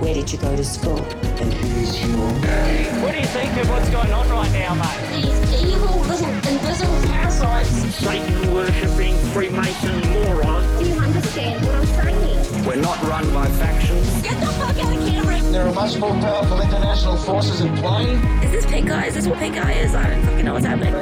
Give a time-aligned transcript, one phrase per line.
[0.00, 0.98] Where did you go to school?
[0.98, 3.02] And who's your name.
[3.02, 5.22] What do you think of what's going on right now, mate?
[5.22, 7.68] These evil little invisible parasites.
[7.96, 10.78] Satan worshipping Freemason morons.
[10.78, 12.64] Do you understand what I'm saying?
[12.66, 13.79] We're not run by factions.
[15.50, 18.04] There are much more powerful international forces in play.
[18.44, 19.06] Is this pink eye?
[19.06, 19.96] Is this what pink eye is?
[19.96, 20.94] I don't fucking know what's happening.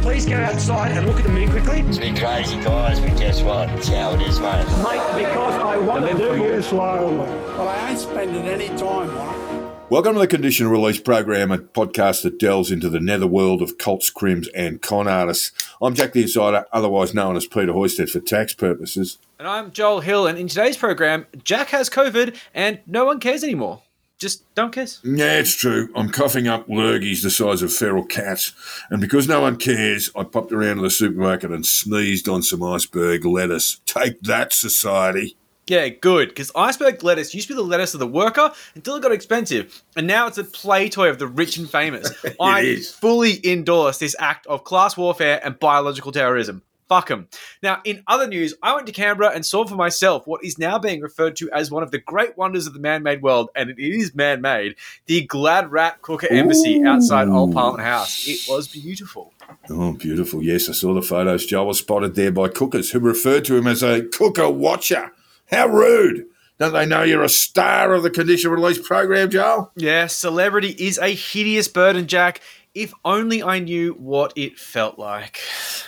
[0.00, 1.80] Please go outside and look at the moon quickly.
[1.80, 3.68] It's been crazy, guys, but guess what?
[3.70, 4.64] It's how it is, mate.
[4.84, 7.16] Mate, because I want to do it slowly.
[7.16, 9.90] Well, I ain't spending any time on it.
[9.90, 14.08] Welcome to the Conditional Release Program, a podcast that delves into the netherworld of cults,
[14.08, 15.50] crims, and con artists.
[15.82, 19.18] I'm Jack the Insider, otherwise known as Peter Hoysted for tax purposes.
[19.44, 23.44] And I'm Joel Hill, and in today's program, Jack has COVID and no one cares
[23.44, 23.82] anymore.
[24.16, 24.86] Just don't care.
[25.02, 25.90] Yeah, it's true.
[25.94, 28.54] I'm coughing up lurgies the size of feral cats.
[28.88, 32.62] And because no one cares, I popped around to the supermarket and sneezed on some
[32.62, 33.82] iceberg lettuce.
[33.84, 35.36] Take that, society.
[35.66, 39.02] Yeah, good, because iceberg lettuce used to be the lettuce of the worker until it
[39.02, 42.10] got expensive, and now it's a play toy of the rich and famous.
[42.40, 42.90] I is.
[42.90, 46.62] fully endorse this act of class warfare and biological terrorism.
[46.88, 47.28] Fuck 'em.
[47.62, 50.78] Now, in other news, I went to Canberra and saw for myself what is now
[50.78, 53.78] being referred to as one of the great wonders of the man-made world, and it
[53.78, 54.76] is man-made,
[55.06, 58.28] the Glad Rat Cooker Embassy outside Old Parliament House.
[58.28, 59.32] It was beautiful.
[59.70, 60.42] Oh, beautiful.
[60.42, 61.46] Yes, I saw the photos.
[61.46, 65.12] Joel was spotted there by cookers who referred to him as a cooker watcher.
[65.50, 66.26] How rude.
[66.58, 69.72] Don't they know you're a star of the Conditional Release Program, Joel?
[69.74, 72.40] Yeah, celebrity is a hideous burden, Jack.
[72.74, 75.38] If only I knew what it felt like.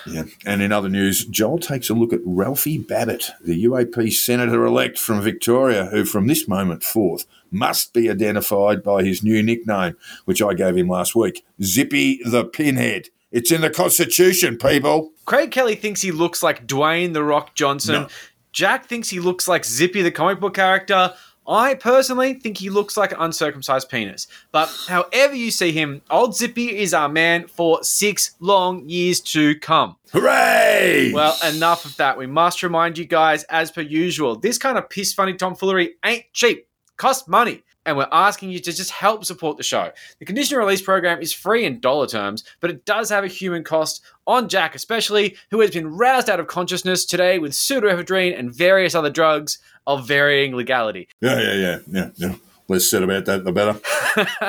[0.06, 0.24] Yeah.
[0.44, 4.96] And in other news, Joel takes a look at Ralphie Babet, the UAP Senator elect
[4.96, 10.40] from Victoria, who from this moment forth must be identified by his new nickname, which
[10.40, 13.08] I gave him last week Zippy the Pinhead.
[13.32, 15.10] It's in the Constitution, people.
[15.24, 17.94] Craig Kelly thinks he looks like Dwayne the Rock Johnson.
[17.94, 18.08] No.
[18.52, 21.12] Jack thinks he looks like Zippy the comic book character.
[21.48, 24.27] I personally think he looks like an uncircumcised penis.
[24.52, 29.59] But however you see him, old Zippy is our man for six long years to
[29.60, 29.97] come.
[30.12, 31.12] Hooray!
[31.12, 32.19] Well, enough of that.
[32.19, 36.25] We must remind you guys, as per usual, this kind of piss funny tomfoolery ain't
[36.32, 36.66] cheap.
[36.97, 37.62] Cost money.
[37.86, 39.92] And we're asking you to just help support the show.
[40.19, 43.64] The conditional release program is free in dollar terms, but it does have a human
[43.64, 48.52] cost on Jack, especially, who has been roused out of consciousness today with pseudoephedrine and
[48.52, 51.08] various other drugs of varying legality.
[51.20, 52.34] Yeah, yeah, yeah, yeah, yeah.
[52.69, 53.78] Less said about that, the better.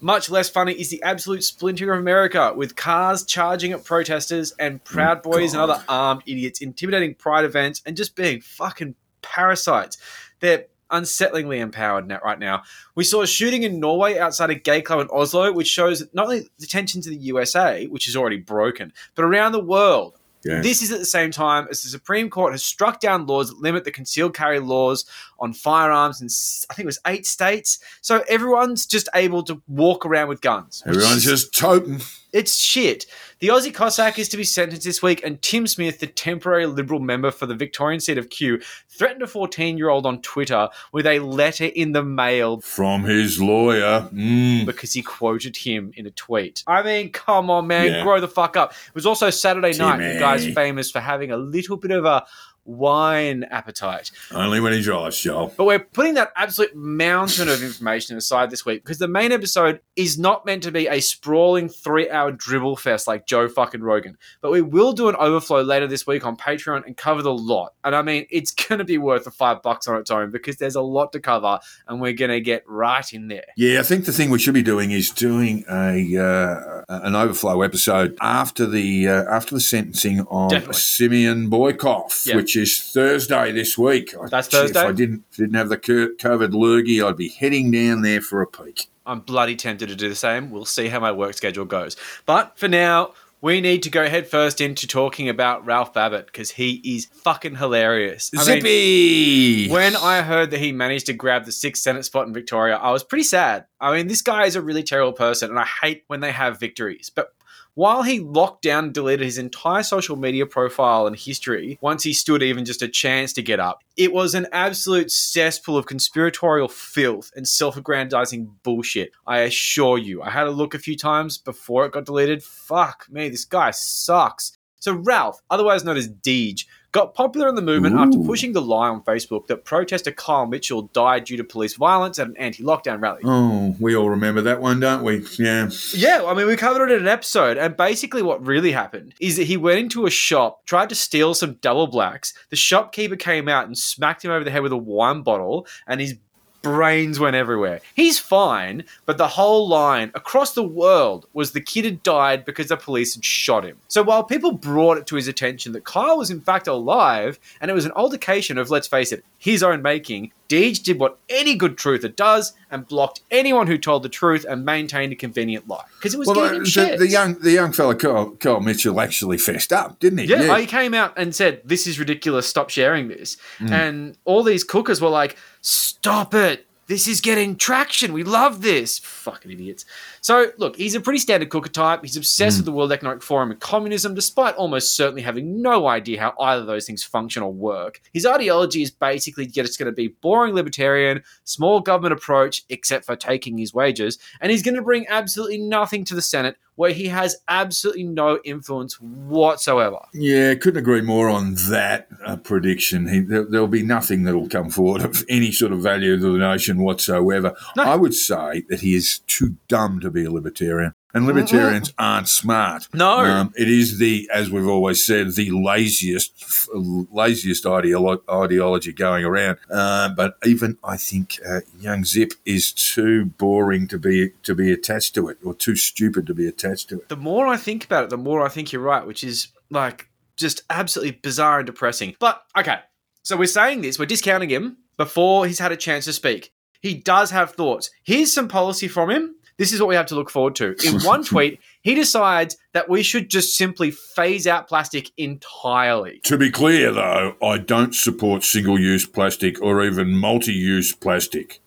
[0.05, 4.81] Much less funny is the absolute splintering of America, with cars charging at protesters and
[4.81, 9.99] oh Proud Boys and other armed idiots intimidating pride events and just being fucking parasites.
[10.41, 12.65] They're unsettlingly empowered net right now.
[12.97, 16.25] We saw a shooting in Norway outside a gay club in Oslo, which shows not
[16.25, 20.19] only the tensions in the USA, which is already broken, but around the world.
[20.45, 20.61] Yeah.
[20.61, 23.59] This is at the same time as the Supreme Court has struck down laws that
[23.59, 25.05] limit the concealed carry laws
[25.39, 26.29] on firearms in
[26.71, 27.79] I think it was eight states.
[28.01, 30.83] So everyone's just able to walk around with guns.
[30.87, 32.01] Everyone's just toting.
[32.33, 33.07] it's shit.
[33.43, 37.01] The Aussie Cossack is to be sentenced this week, and Tim Smith, the temporary Liberal
[37.01, 41.09] member for the Victorian seat of Kew, threatened a 14 year old on Twitter with
[41.09, 44.09] a letter in the mail From his lawyer.
[44.13, 44.65] Mm.
[44.65, 46.63] because he quoted him in a tweet.
[46.69, 48.05] I mean, come on, man, Yeah.
[48.05, 48.75] grow the fuck up.
[48.87, 50.13] It was also Saturday night.
[50.13, 52.25] The guy's famous for having a little bit of a
[52.65, 54.13] wine appetite.
[54.31, 55.53] Only when he drives, Joel.
[55.57, 59.81] But we're putting that absolute mountain of information aside this week because the main episode
[59.95, 64.17] is not meant to be a sprawling three hour dribble fest like Joe fucking Rogan.
[64.41, 67.75] But we will do an overflow later this week on Patreon and cover the lot.
[67.85, 70.57] And I mean, it's going to be worth the five bucks on its own because
[70.57, 73.45] there's a lot to cover and we're going to get right in there.
[73.57, 77.61] Yeah, I think the thing we should be doing is doing a uh, an overflow
[77.63, 80.75] episode after the uh, after the sentencing of Definitely.
[80.75, 82.37] Simeon Boikov, Yeah.
[82.37, 84.15] which is Thursday this week.
[84.31, 84.81] That's Gee, If Thursday?
[84.81, 88.89] I didn't didn't have the COVID lurgy, I'd be heading down there for a peek.
[89.07, 90.51] I'm bloody tempted to do the same.
[90.51, 91.97] We'll see how my work schedule goes.
[92.27, 93.13] But for now,
[93.43, 97.57] we need to go head first into talking about Ralph Babet because he is fucking
[97.57, 98.31] hilarious.
[98.35, 99.69] I mean, Zippy.
[99.69, 102.93] when I heard that he managed to grab the sixth Senate spot in Victoria, I
[102.93, 103.67] was pretty sad.
[103.81, 106.61] I mean, this guy is a really terrible person, and I hate when they have
[106.61, 107.11] victories.
[107.15, 107.33] But
[107.75, 112.13] while he locked down and deleted his entire social media profile and history once he
[112.13, 116.69] stood even just a chance to get up, it was an absolute cesspool of conspiratorial
[116.69, 119.13] filth and self aggrandizing bullshit.
[119.27, 120.23] I assure you.
[120.23, 122.43] I had a look a few times before it got deleted.
[122.43, 124.59] Fuck me, this guy sucks.
[124.79, 128.89] So Ralph, otherwise known as Deej, got popular in the movement after pushing the lie
[128.89, 133.23] on Facebook that protester Kyle Mitchell died due to police violence at an anti-lockdown rally.
[133.25, 135.27] Oh, we all remember that one, don't we?
[135.39, 135.71] Yeah.
[135.95, 139.37] Yeah, I mean, we covered it in an episode, and basically what really happened is
[139.37, 142.35] that he went into a shop, tried to steal some double blacks.
[142.51, 146.01] The shopkeeper came out and smacked him over the head with a wine bottle, and
[146.01, 146.17] his
[146.63, 147.81] brains went everywhere.
[147.95, 152.69] He's fine, but the whole line across the world was the kid had died because
[152.69, 153.79] the police had shot him.
[153.89, 157.71] So while people brought it to his attention that Kyle was in fact alive, and
[157.71, 161.55] it was an altercation of, let's face it, his own making, Deej did what any
[161.57, 165.85] good truther does and blocked anyone who told the truth and maintained a convenient lie.
[165.99, 169.01] Because it was Well, getting uh, the, the young the young fella Kyle, Kyle Mitchell
[169.01, 170.25] actually fessed up, didn't he?
[170.27, 173.37] Yeah, he came out and said, This is ridiculous, stop sharing this.
[173.61, 176.67] And all these cookers were like, Stop it.
[176.89, 178.13] This is getting traction.
[178.13, 178.99] We love this.
[178.99, 179.85] Fucking idiots.
[180.21, 182.01] So, look, he's a pretty standard cooker type.
[182.03, 182.67] He's obsessed with mm.
[182.67, 186.67] the World Economic Forum and communism, despite almost certainly having no idea how either of
[186.67, 188.01] those things function or work.
[188.13, 193.15] His ideology is basically just going to be boring libertarian, small government approach, except for
[193.15, 194.19] taking his wages.
[194.41, 198.39] And he's going to bring absolutely nothing to the Senate where he has absolutely no
[198.45, 199.99] influence whatsoever.
[200.15, 203.09] Yeah, couldn't agree more on that uh, prediction.
[203.09, 206.33] He, there, there'll be nothing that will come forward of any sort of value to
[206.33, 207.55] the nation whatsoever.
[207.77, 207.83] No.
[207.83, 210.95] I would say that he is too dumb to be a libertarian.
[211.15, 212.89] And libertarians aren't smart.
[212.95, 213.19] No.
[213.19, 216.33] Um, it is the, as we've always said, the laziest,
[216.75, 219.59] laziest ideolo- ideology going around.
[219.71, 224.73] Uh, but even I think uh, young Zip is too boring to be to be
[224.73, 227.09] attached to it, or too stupid to be attached to it.
[227.09, 230.09] the more I think about it, the more I think you're right, which is like
[230.37, 232.17] just absolutely bizarre and depressing.
[232.19, 232.79] But okay,
[233.23, 236.53] so we're saying this, we're discounting him before he's had a chance to speak.
[236.81, 237.91] He does have thoughts.
[238.03, 239.37] Here's some policy from him.
[239.63, 240.75] This is what we have to look forward to.
[240.85, 246.19] In one tweet, he decides that we should just simply phase out plastic entirely.
[246.25, 251.61] To be clear, though, I don't support single use plastic or even multi use plastic.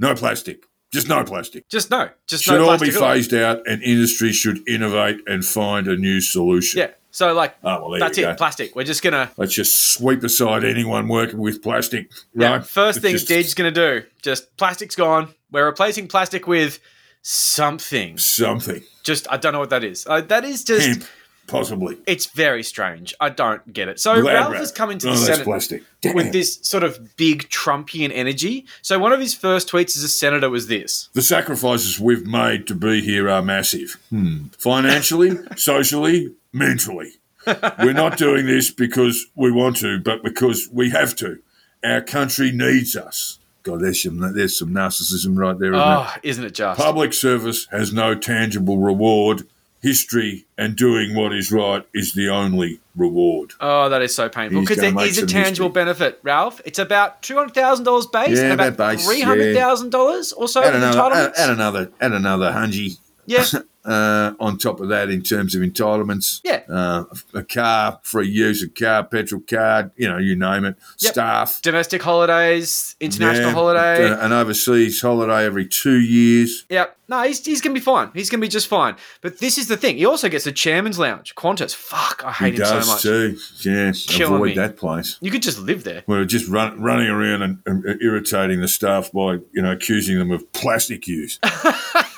[0.00, 0.64] no plastic.
[0.92, 1.68] Just no plastic.
[1.68, 3.14] Just no, just Should no all be plastic at all.
[3.14, 6.80] phased out, and industry should innovate and find a new solution.
[6.80, 6.90] Yeah.
[7.12, 8.22] So like Oh, well, that's it.
[8.22, 8.34] go.
[8.34, 8.74] Plastic.
[8.74, 12.10] We're just gonna Let's just sweep aside anyone working with plastic.
[12.34, 12.66] Yeah, Right?
[12.66, 15.32] first It's thing just to do, just plastic's gone.
[15.52, 16.78] We're replacing plastic with
[17.22, 18.18] something.
[18.18, 18.82] Something.
[19.02, 20.06] Just, I don't know what that is.
[20.06, 21.04] Uh, that is just, Hemp,
[21.46, 21.98] possibly.
[22.06, 23.14] it's very strange.
[23.20, 24.00] I don't get it.
[24.00, 25.82] So Lab Ralph has come into oh, the Senate plastic.
[26.00, 26.14] Damn.
[26.14, 28.66] with this sort of big Trumpian energy.
[28.82, 31.08] So one of his first tweets as a senator was this.
[31.12, 33.98] The sacrifices we've made to be here are massive.
[34.10, 34.46] Hmm.
[34.58, 37.12] Financially, socially, mentally.
[37.46, 41.40] We're not doing this because we want to, but because we have to.
[41.82, 43.39] Our country needs us.
[43.62, 46.80] God, there's some there's some narcissism right there, isn't Oh, isn't it just?
[46.80, 49.46] Public service has no tangible reward.
[49.82, 53.52] History and doing what is right is the only reward.
[53.60, 55.84] Oh, that is so painful because there is a tangible history.
[55.84, 56.60] benefit, Ralph.
[56.66, 60.48] It's about two hundred thousand dollars base Yeah, and about three hundred thousand dollars or
[60.48, 62.98] so in another, add another, add another hungy
[63.30, 63.44] yeah,
[63.84, 66.40] uh, on top of that in terms of entitlements.
[66.44, 66.62] Yeah.
[66.68, 70.76] Uh, a car, free use, a car, petrol card, you know, you name it.
[70.98, 71.12] Yep.
[71.12, 71.62] Staff.
[71.62, 74.10] domestic holidays, international Yeah, holiday.
[74.10, 76.64] uh, An overseas holiday every two years.
[76.68, 76.96] Yep.
[77.08, 78.10] No, he's, he's going to be fine.
[78.14, 78.94] He's going to be just fine.
[79.20, 79.96] But this is the thing.
[79.96, 81.34] He also gets the chairman's lounge.
[81.34, 81.74] Qantas.
[81.74, 83.02] Fuck, I hate he him so much.
[83.02, 83.36] too.
[83.68, 84.54] Yeah, Killing avoid me.
[84.54, 85.16] that place.
[85.20, 86.04] You could just live there.
[86.06, 90.30] We're just run, running around and, and irritating the staff by, you know, accusing them
[90.30, 91.40] of plastic use.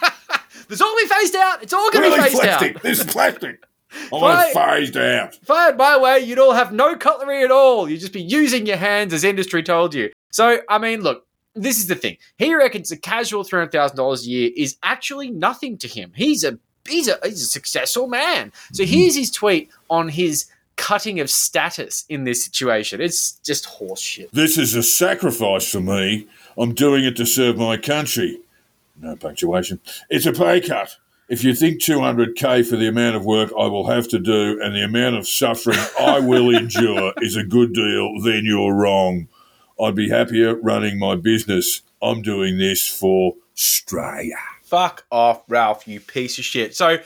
[0.73, 1.63] There's all be phased out.
[1.63, 2.77] It's all going to really be phased plastic?
[2.77, 2.83] out.
[2.83, 3.63] This is plastic.
[3.93, 5.39] I want it Why- phased out.
[5.47, 7.91] Had my way, you'd all have no cutlery at all.
[7.91, 10.11] You'd just be using your hands as industry told you.
[10.31, 12.17] So, I mean, look, this is the thing.
[12.39, 16.13] He reckons a casual three hundred thousand dollars a year is actually nothing to him.
[16.15, 18.51] He's a he's a he's a successful man.
[18.73, 18.95] So mm-hmm.
[18.95, 23.03] here's his tweet on his cutting of status in this situation.
[23.03, 24.31] It's just horseshit.
[24.31, 26.27] This is a sacrifice for me.
[26.57, 28.41] I'm doing it to serve my country.
[28.99, 29.81] No punctuation.
[30.11, 30.97] It's a pay cut.
[31.29, 34.75] If you think 200k for the amount of work I will have to do and
[34.75, 39.29] the amount of suffering I will endure is a good deal, then you're wrong.
[39.81, 41.83] I'd be happier running my business.
[42.03, 44.37] I'm doing this for Australia.
[44.63, 46.75] Fuck off, Ralph, you piece of shit.
[46.75, 46.99] So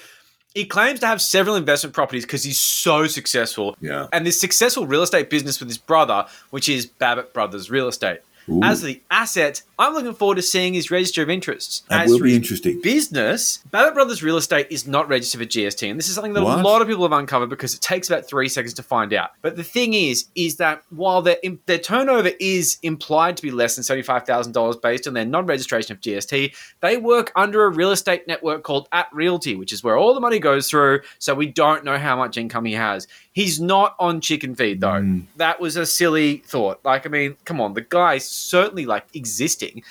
[0.55, 3.77] he claims to have several investment properties because he's so successful.
[3.81, 4.09] Yeah.
[4.13, 8.21] And this successful real estate business with his brother, which is Babet Brothers Real Estate.
[8.63, 11.83] As the asset, I'm looking forward to seeing his register of interests.
[11.89, 12.81] That As will be interesting.
[12.81, 16.43] Business, Babet Brothers Real Estate is not registered for GST, and this is something that
[16.43, 16.61] What?
[16.61, 19.31] a lot of people have uncovered because it takes about three seconds to find out.
[19.43, 21.37] But the thing is, is that while their
[21.67, 25.25] their turnover is implied to be less than seventy five thousand dollars based on their
[25.25, 29.73] non registration of GST, they work under a real estate network called At Realty, which
[29.73, 31.01] is where all the money goes through.
[31.19, 33.07] So we don't know how much income he has.
[33.33, 35.03] He's not on chicken feed though.
[35.03, 35.25] Mm.
[35.37, 36.81] That was a silly thought.
[36.85, 39.83] Like, I mean, come on, the guy's certainly like existing.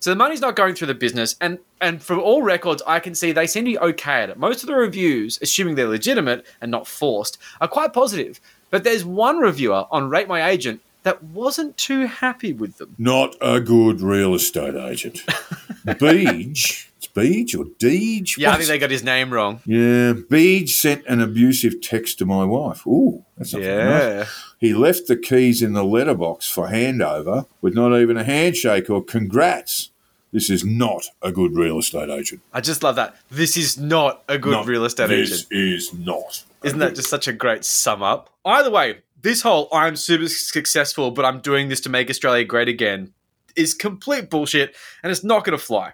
[0.00, 3.14] So the money's not going through the business, and and from all records, I can
[3.14, 4.38] see they seem to be okay at it.
[4.38, 8.40] Most of the reviews, assuming they're legitimate and not forced, are quite positive.
[8.70, 12.94] But there's one reviewer on Rate My Agent that wasn't too happy with them.
[12.98, 15.20] Not a good real estate agent.
[16.95, 18.36] It's Beej or Deej?
[18.36, 19.60] Yeah, I think they got his name wrong.
[19.64, 22.86] Yeah, Beej sent an abusive text to my wife.
[22.86, 24.02] Ooh, that's not very nice.
[24.02, 24.26] Yeah.
[24.58, 29.02] He left the keys in the letterbox for handover with not even a handshake or
[29.02, 29.90] congrats.
[30.32, 32.42] This is not a good real estate agent.
[32.52, 33.16] I just love that.
[33.30, 35.48] This is not a good Not- real estate this agent.
[35.50, 36.44] This is not.
[36.62, 38.28] Isn't that just such a great sum up?
[38.44, 42.68] Either way, this whole I'm super successful, but I'm doing this to make Australia great
[42.68, 43.12] again
[43.54, 45.92] is complete bullshit and it's not going to fly.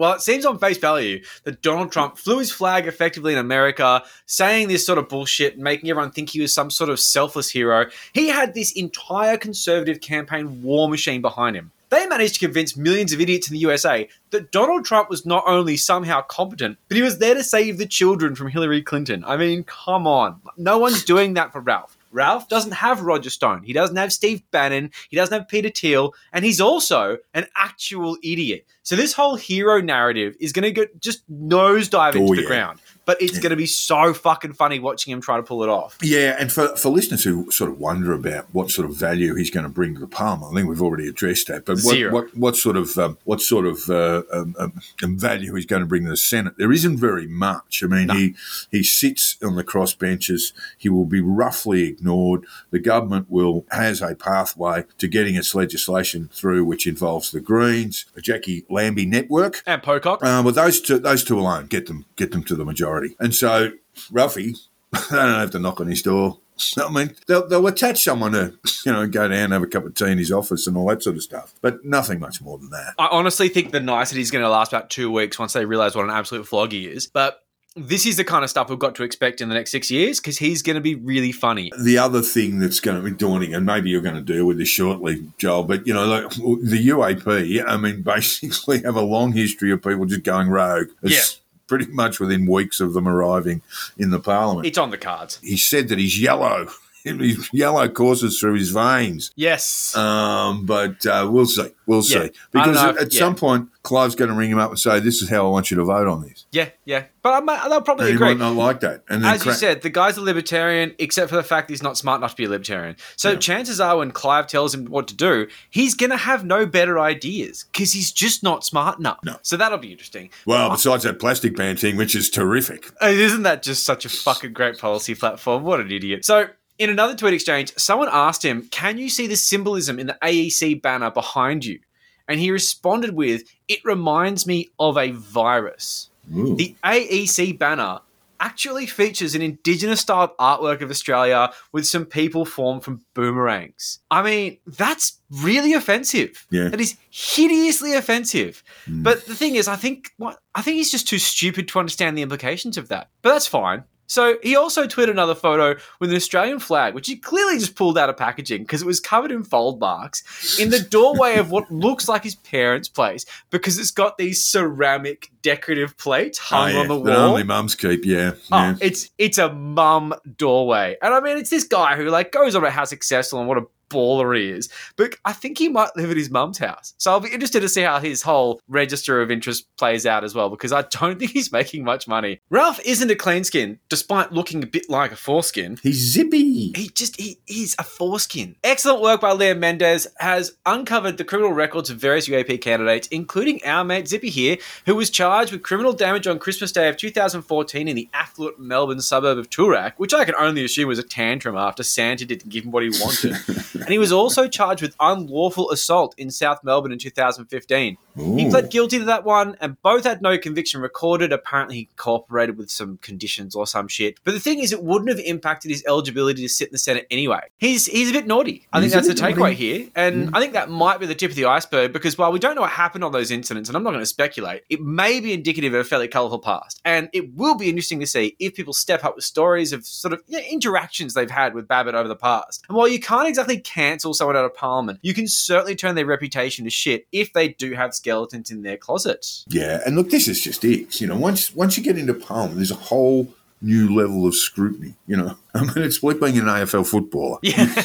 [0.00, 4.02] Well, it seems on face value that Donald Trump flew his flag effectively in America,
[4.24, 7.84] saying this sort of bullshit, making everyone think he was some sort of selfless hero.
[8.14, 11.70] He had this entire conservative campaign war machine behind him.
[11.90, 15.44] They managed to convince millions of idiots in the USA that Donald Trump was not
[15.46, 19.22] only somehow competent, but he was there to save the children from Hillary Clinton.
[19.26, 20.40] I mean, come on.
[20.56, 21.98] No one's doing that for Ralph.
[22.10, 23.62] Ralph doesn't have Roger Stone.
[23.62, 24.90] He doesn't have Steve Bannon.
[25.08, 26.14] He doesn't have Peter Thiel.
[26.32, 28.66] And he's also an actual idiot.
[28.82, 32.42] So this whole hero narrative is going to get just nosedive oh, into Oh, the
[32.42, 32.48] yeah.
[32.48, 32.80] ground.
[33.10, 35.98] But it's going to be so fucking funny watching him try to pull it off.
[36.00, 39.50] Yeah, and for, for listeners who sort of wonder about what sort of value he's
[39.50, 41.64] going to bring to the Parliament, I think we've already addressed that.
[41.64, 45.52] But what what, what sort of um, what sort of uh, um, um, um, value
[45.56, 46.56] he's going to bring to the Senate?
[46.56, 47.82] There isn't very much.
[47.82, 48.36] I mean, he
[48.70, 50.52] he sits on the cross benches.
[50.78, 52.46] He will be roughly ignored.
[52.70, 58.06] The government will has a pathway to getting its legislation through, which involves the Greens,
[58.14, 59.64] the Jacqui Lambie Network.
[59.66, 60.20] And Pocock.
[60.22, 62.99] Uh, but those two, those two alone get them get them to the majority.
[63.18, 63.72] And so
[64.10, 64.54] Ralphie,
[64.92, 66.38] they don't have to knock on his door.
[66.78, 68.54] I mean, they'll, they'll attach someone to
[68.86, 70.86] you know go down and have a cup of tea in his office and all
[70.88, 71.54] that sort of stuff.
[71.60, 72.94] But nothing much more than that.
[72.98, 75.94] I honestly think the nicety is going to last about two weeks once they realize
[75.94, 77.06] what an absolute flog he is.
[77.06, 77.42] But
[77.76, 80.18] this is the kind of stuff we've got to expect in the next six years
[80.18, 81.70] because he's going to be really funny.
[81.80, 84.58] The other thing that's going to be daunting, and maybe you're going to deal with
[84.58, 89.32] this shortly, Joel, but you know, like the UAP, I mean, basically have a long
[89.32, 90.88] history of people just going rogue.
[91.02, 93.62] It's pretty much within weeks of them arriving
[93.96, 94.66] in the parliament.
[94.66, 95.38] It's on the cards.
[95.40, 96.68] he said that he's yellow.
[97.04, 99.30] His yellow courses through his veins.
[99.36, 99.96] Yes.
[99.96, 101.68] Um, but uh, we'll see.
[101.86, 102.24] We'll Yeah.
[102.26, 102.30] see.
[102.52, 105.22] Because at, if- at some point, Clive's going to ring him up and say, "This
[105.22, 107.04] is how I want you to vote on this." yeah, yeah.
[107.22, 108.28] But I might, they'll probably And agree.
[108.28, 109.02] might not like that.
[109.10, 112.18] And As you said, the guy's a libertarian, except for the fact he's not smart
[112.20, 112.96] enough to be a libertarian.
[113.16, 116.64] So chances are, when Clive tells him what to do, he's going to have no
[116.64, 119.18] better ideas because he's just not smart enough.
[119.22, 119.36] No.
[119.42, 120.30] So that'll be interesting.
[120.46, 122.90] well, besides that plastic ban thing, which is terrific.
[123.02, 125.62] Uh, Isn't that just such a fucking great policy platform?
[125.62, 126.24] What an idiot.
[126.24, 126.48] So,
[126.80, 130.80] in another tweet exchange, someone asked him, Can you see the symbolism in the AEC
[130.80, 131.78] banner behind you?
[132.26, 136.08] And he responded with, It reminds me of a virus.
[136.34, 136.56] Ooh.
[136.56, 138.00] The AEC banner
[138.40, 143.98] actually features an indigenous styled artwork of Australia with some people formed from boomerangs.
[144.10, 146.46] I mean, that's really offensive.
[146.50, 146.68] Yeah.
[146.68, 148.64] That is hideously offensive.
[148.88, 149.02] Mm.
[149.02, 152.16] But the thing is, I think what I think he's just too stupid to understand
[152.16, 153.10] the implications of that.
[153.20, 153.84] But that's fine.
[154.10, 157.96] So he also tweeted another photo with an Australian flag, which he clearly just pulled
[157.96, 161.70] out of packaging because it was covered in fold marks in the doorway of what
[161.70, 166.80] looks like his parents' place because it's got these ceramic decorative plates Oh, hung yeah.
[166.80, 167.28] on the That wall.
[167.30, 168.04] only mums keep.
[168.04, 168.32] Yeah.
[168.50, 172.56] Oh, it's it's a mum doorway, and I mean it's this guy who like goes
[172.56, 174.68] on about how successful and what a baller he is.
[174.96, 176.94] But I think he might live at his mum's house.
[176.98, 180.34] So I'll be interested to see how his whole register of interest plays out as
[180.34, 182.40] well, because I don't think he's making much money.
[182.50, 185.78] Ralph isn't a clean skin, despite looking a bit like a foreskin.
[185.82, 186.72] He's zippy.
[186.74, 188.56] He just he is a foreskin.
[188.64, 193.60] Excellent work by Liam Mendez has uncovered the criminal records of various UAP candidates, including
[193.64, 194.56] our mate Zippy here,
[194.86, 199.00] who was charged with criminal damage on Christmas Day of 2014 in the affluent Melbourne
[199.00, 202.64] suburb of Toorak, which I can only assume was a tantrum after Santa didn't give
[202.64, 203.36] him what he wanted.
[203.80, 207.96] and he was also charged with unlawful assault in South Melbourne in 2015.
[208.16, 211.32] He pled guilty to that one, and both had no conviction recorded.
[211.32, 214.18] Apparently, he cooperated with some conditions or some shit.
[214.24, 217.06] But the thing is, it wouldn't have impacted his eligibility to sit in the Senate
[217.10, 217.40] anyway.
[217.58, 218.66] He's he's a bit naughty.
[218.72, 219.54] I He's think that's the takeaway naughty.
[219.54, 222.38] here, and I think that might be the tip of the iceberg because while we
[222.38, 225.20] don't know what happened on those incidents, and I'm not going to speculate, it may
[225.20, 228.54] be indicative of a fairly colourful past, and it will be interesting to see if
[228.54, 232.08] people step up with stories of sort of yeah, interactions they've had with Babet over
[232.08, 232.64] the past.
[232.68, 236.06] And while you can't exactly cancel someone out of Parliament, you can certainly turn their
[236.06, 239.44] reputation to shit if they do have skeletons in their closets.
[239.48, 241.00] Yeah, and look, this is just it.
[241.00, 243.32] You know, once once you get into Parliament, there's a whole
[243.62, 244.94] new level of scrutiny.
[245.06, 247.38] You know, I mean, it's like being an AFL footballer.
[247.42, 247.82] Yeah.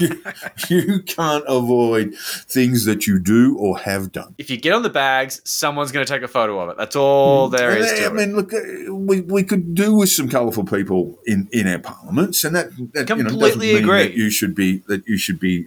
[0.70, 4.36] you, you can't avoid things that you do or have done.
[4.38, 6.78] If you get on the bags, someone's going to take a photo of it.
[6.78, 8.14] That's all there is And, to I it.
[8.14, 12.44] mean, look, uh, we, we could do with some colourful people in, in our parliaments,
[12.44, 14.04] and that, that you know, Completely agree.
[14.04, 15.66] that you should be that you should be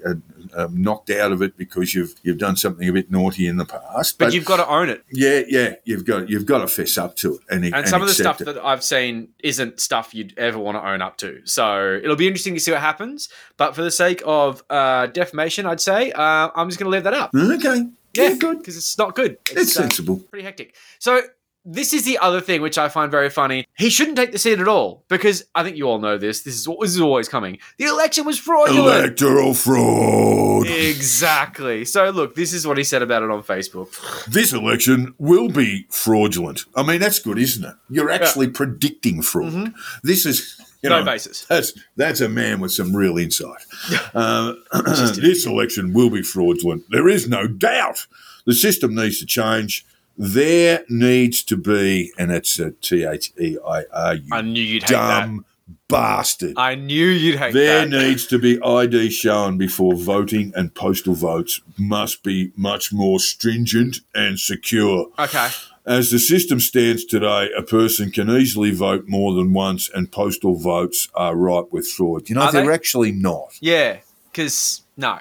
[0.56, 3.56] uh, um, knocked out of it because you've you've done something a bit naughty in
[3.56, 4.18] the past.
[4.18, 5.04] but you've got to own it.
[5.10, 8.08] yeah, yeah, you've got you've got to fess up to it, and, And some of
[8.08, 8.44] the stuff it.
[8.44, 11.40] that I've seen isn't stuff you'd ever want to own up to.
[11.44, 13.28] So it'll be interesting to see what happens.
[13.56, 17.04] But for the sake of uh, defamation, I'd say uh, I'm just going to leave
[17.04, 17.30] that up.
[17.34, 18.58] Okay, Yeah, yeah, good.
[18.58, 19.38] Because it's not good.
[19.50, 20.18] It's uh, sensible.
[20.30, 20.74] pretty hectic.
[20.98, 21.22] So
[21.70, 23.66] this is the other thing which I find very funny.
[23.76, 26.42] He shouldn't take the seat at all because I think you all know this.
[26.42, 27.58] This is this is always coming.
[27.76, 28.96] The election was fraudulent.
[28.96, 30.66] Electoral fraud.
[30.66, 31.84] Exactly.
[31.84, 33.94] So look, this is what he said about it on Facebook.
[34.26, 36.64] This election will be fraudulent.
[36.74, 37.74] I mean, that's good, isn't it?
[37.90, 39.74] You're actually predicting fraud.
[40.02, 40.94] This is you Mm-hmm.
[40.94, 41.44] No know, basis.
[41.46, 43.66] That's that's a man with some real insight.
[44.14, 44.54] Uh,
[45.16, 46.84] this election will be fraudulent.
[46.90, 48.06] There is no doubt.
[48.46, 49.84] The system needs to change.
[50.20, 54.22] There needs to be, and it's a T H E I R U.
[54.32, 55.20] I knew you'd hate that.
[55.20, 55.44] dumb
[55.88, 56.54] bastard.
[56.56, 57.88] I knew you'd hate There that.
[57.88, 64.00] needs to be ID shown before voting, and postal votes must be much more stringent
[64.14, 65.08] and secure.
[65.18, 65.48] okay.
[65.86, 70.54] As the system stands today, a person can easily vote more than once, and postal
[70.56, 72.28] votes are ripe with fraud.
[72.28, 72.72] You know, Are they're they?
[72.74, 73.52] actually not.
[73.60, 73.98] Yeah,
[74.30, 75.18] because no.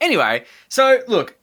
[0.00, 1.36] Anyway, so look,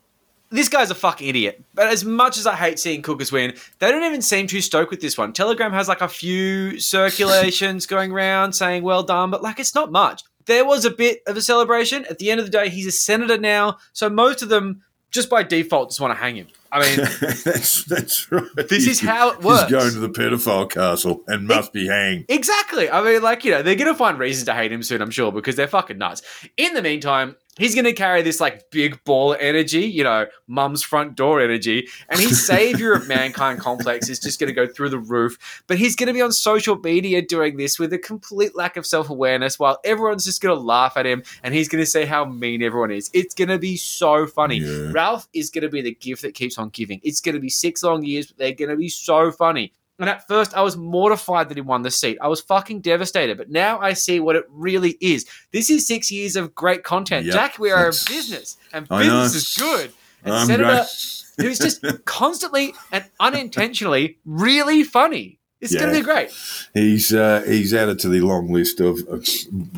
[0.52, 1.64] this guy's a fucking idiot.
[1.74, 4.92] But as much as I hate seeing Cookers win, they don't even seem too stoked
[4.92, 5.34] with this one.
[5.34, 9.92] Telegram has like a few circulations going around saying well done, but like it's not
[9.92, 10.24] much.
[10.46, 12.06] There was a bit of a celebration.
[12.10, 15.30] At the end of the day, he's a senator now, so most of them just
[15.30, 16.48] by default just want to hang him.
[16.72, 16.98] I mean,
[17.44, 18.44] that's that's right.
[18.70, 19.64] This is how it works.
[19.64, 22.26] He's going to the pedophile castle and must be hanged.
[22.30, 22.90] Exactly.
[22.90, 25.12] I mean, like, you know, they're going to find reasons to hate him soon, I'm
[25.12, 26.22] sure, because they're fucking nuts.
[26.56, 30.84] In the meantime, he's going to carry this, like, big ball energy, you know, mum's
[30.84, 34.90] front door energy, and his savior of mankind complex is just going to go through
[34.90, 35.64] the roof.
[35.68, 38.86] But he's going to be on social media doing this with a complete lack of
[38.86, 42.06] self awareness while everyone's just going to laugh at him and he's going to say
[42.06, 43.10] how mean everyone is.
[43.14, 44.58] It's going to be so funny.
[44.58, 44.92] Yeah.
[44.92, 47.00] Ralph is going to be the gift that keeps on giving.
[47.04, 49.74] It's going to be six long years, but they're going to be so funny.
[50.00, 52.18] And at first, I was mortified that he won the seat.
[52.22, 53.38] I was fucking devastated.
[53.38, 55.28] But now I see what it really is.
[55.52, 57.28] This is six years of great content.
[57.28, 59.92] Yep, Jack, we are a business, and I business is good.
[60.24, 61.46] And I'm Senator, great.
[61.46, 65.38] who's just constantly and unintentionally really funny.
[65.62, 66.32] It's going to be great.
[66.74, 69.24] He's uh, he's added to the long list of, of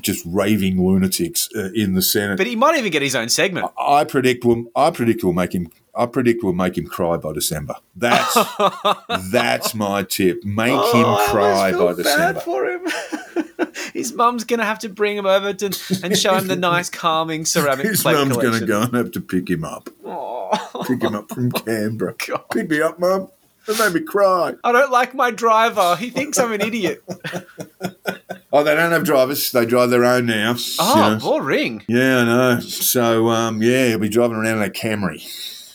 [0.01, 2.37] just raving lunatics uh, in the Senate.
[2.37, 3.69] But he might even get his own segment.
[3.77, 7.33] I predict will I predict will make him I predict we'll make him cry by
[7.33, 7.75] December.
[7.95, 8.35] That's
[9.31, 10.43] that's my tip.
[10.43, 12.39] Make Oh, him cry by December.
[12.39, 12.87] for him.
[13.93, 15.65] his mum's going to have to bring him over to,
[16.03, 19.11] and show him the nice, calming ceramic His plate mum's going to go and have
[19.11, 19.89] to pick him up.
[20.03, 20.83] Oh.
[20.87, 22.15] Pick him up from Canberra.
[22.27, 22.43] God.
[22.51, 23.27] Pick me up, mum.
[23.67, 24.55] It made me cry.
[24.63, 25.95] I don't like my driver.
[25.95, 27.01] He thinks I'm an idiot.
[28.51, 29.51] Oh, they don't have drivers.
[29.51, 30.55] They drive their own now.
[30.79, 31.19] Oh, You know.
[31.19, 31.83] boring.
[31.87, 32.59] Yeah, I know.
[32.59, 35.21] So, um, yeah, he'll be driving around in a Camry.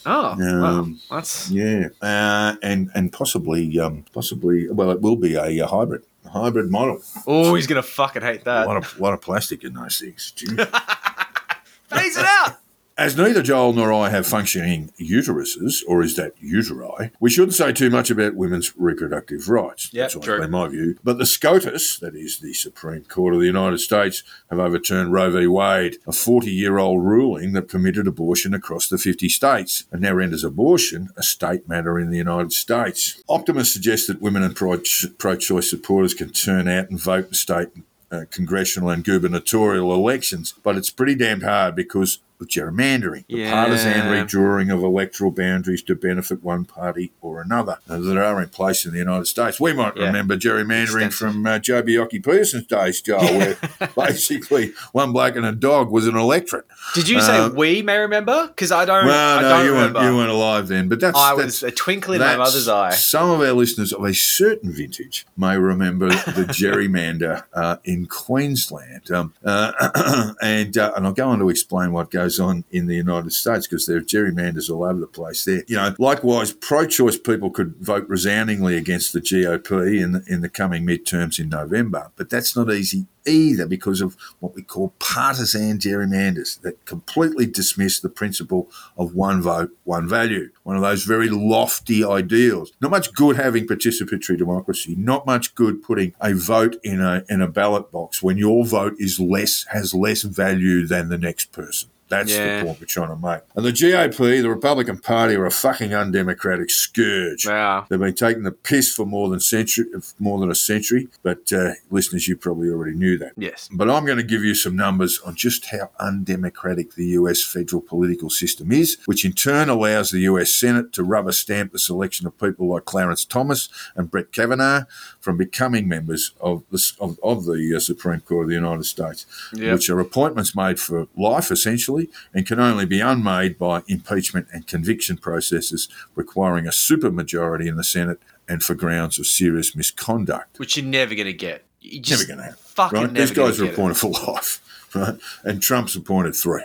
[0.07, 0.31] Oh,
[0.65, 5.67] Um, that's Yeah, uh, and and possibly, um, possibly, well, it will be a, uh
[5.67, 7.03] hybrid, a hybrid model.
[7.27, 8.67] oh, he's gonna fucking hate A that.
[8.67, 10.33] lot of lot of plastic in those things.
[11.89, 12.57] Phase it out.
[12.99, 17.71] As neither Joel nor I have functioning uteruses, or is that uteri, we shouldn't say
[17.73, 19.89] too much about women's reproductive rights.
[19.93, 20.49] Yeah, That's true.
[20.49, 20.99] my view.
[21.05, 25.31] But the SCOTUS, that is the Supreme Court of the United States, have overturned Roe
[25.31, 25.47] v.
[25.47, 30.15] Wade, a 40 year old ruling that permitted abortion across the 50 states, and now
[30.15, 33.23] renders abortion a state matter in the United States.
[33.29, 37.69] Optimists suggest that women and pro choice supporters can turn out and vote in state
[38.11, 43.51] uh, congressional and gubernatorial elections, but it's pretty damned hard because gerrymandering, the Yeah.
[43.53, 48.49] partisan redrawing of electoral boundaries to benefit one party or another uh, that are in
[48.49, 49.61] place in the United States.
[49.61, 50.07] We might Yeah.
[50.07, 51.19] remember gerrymandering Extensive.
[51.19, 53.57] from uh, Joh Bjelke-Petersen's days, Joe, where
[53.97, 56.67] basically one bloke and a dog was an electorate.
[56.95, 58.47] Did you say Uh, we may remember?
[58.49, 59.07] Because I don't.
[59.07, 59.99] Well, I no, don't you remember.
[60.01, 62.69] weren't, you weren't alive then, but that's I that's, was a twinkle in my mother's
[62.69, 62.91] eye.
[62.91, 69.11] Some of our listeners of a certain vintage may remember the gerrymander uh, in Queensland,
[69.11, 72.97] um, uh, and uh, and I'll go on to explain what goes on in the
[72.97, 75.45] United States because there are gerrymanders all over the place.
[75.45, 80.41] There, you know, likewise, pro-choice people could vote resoundingly against the GOP in the, in
[80.41, 84.95] the coming midterms in November, but that's not easy either because of what we call
[84.99, 90.51] partisan gerrymanders that completely dismiss the principle of one vote, one value.
[90.63, 92.73] One of those very lofty ideals.
[92.81, 94.95] Not much good having participatory democracy.
[94.97, 98.95] Not much good putting a vote in a in a ballot box when your vote
[98.99, 101.91] is less has less value than the next person.
[102.09, 102.61] That's Yeah.
[102.61, 103.43] the point we're trying to make.
[103.55, 107.45] And the GOP, the Republican Party, are a fucking undemocratic scourge.
[107.47, 107.85] Yeah.
[107.89, 109.87] They've been taking the piss for more than century,
[110.19, 111.09] more than a century.
[111.23, 113.33] But uh, listeners, you probably already knew that.
[113.37, 113.69] Yes.
[113.73, 117.83] But I'm going to give you some numbers on just how undemocratic the US federal
[117.83, 122.27] political system is, which in turn allows the US Senate to rubber stamp the selection
[122.27, 124.85] of people like Clarence Thomas and Brett Kavanaugh
[125.29, 129.27] from becoming members of the, of, of the uh, Supreme Court of the United States,
[129.53, 129.75] Yep.
[129.75, 134.67] which are appointments made for life essentially and can only be unmade by impeachment and
[134.67, 140.59] conviction processes requiring a supermajority in the Senate and for grounds of serious misconduct.
[140.59, 141.63] Which you're never going to get.
[141.83, 143.13] You just Never going to happen Fucking right?
[143.13, 143.73] never These guys are gonna it.
[143.75, 145.15] appointed for life, right?
[145.45, 146.63] And Trump's appointed three.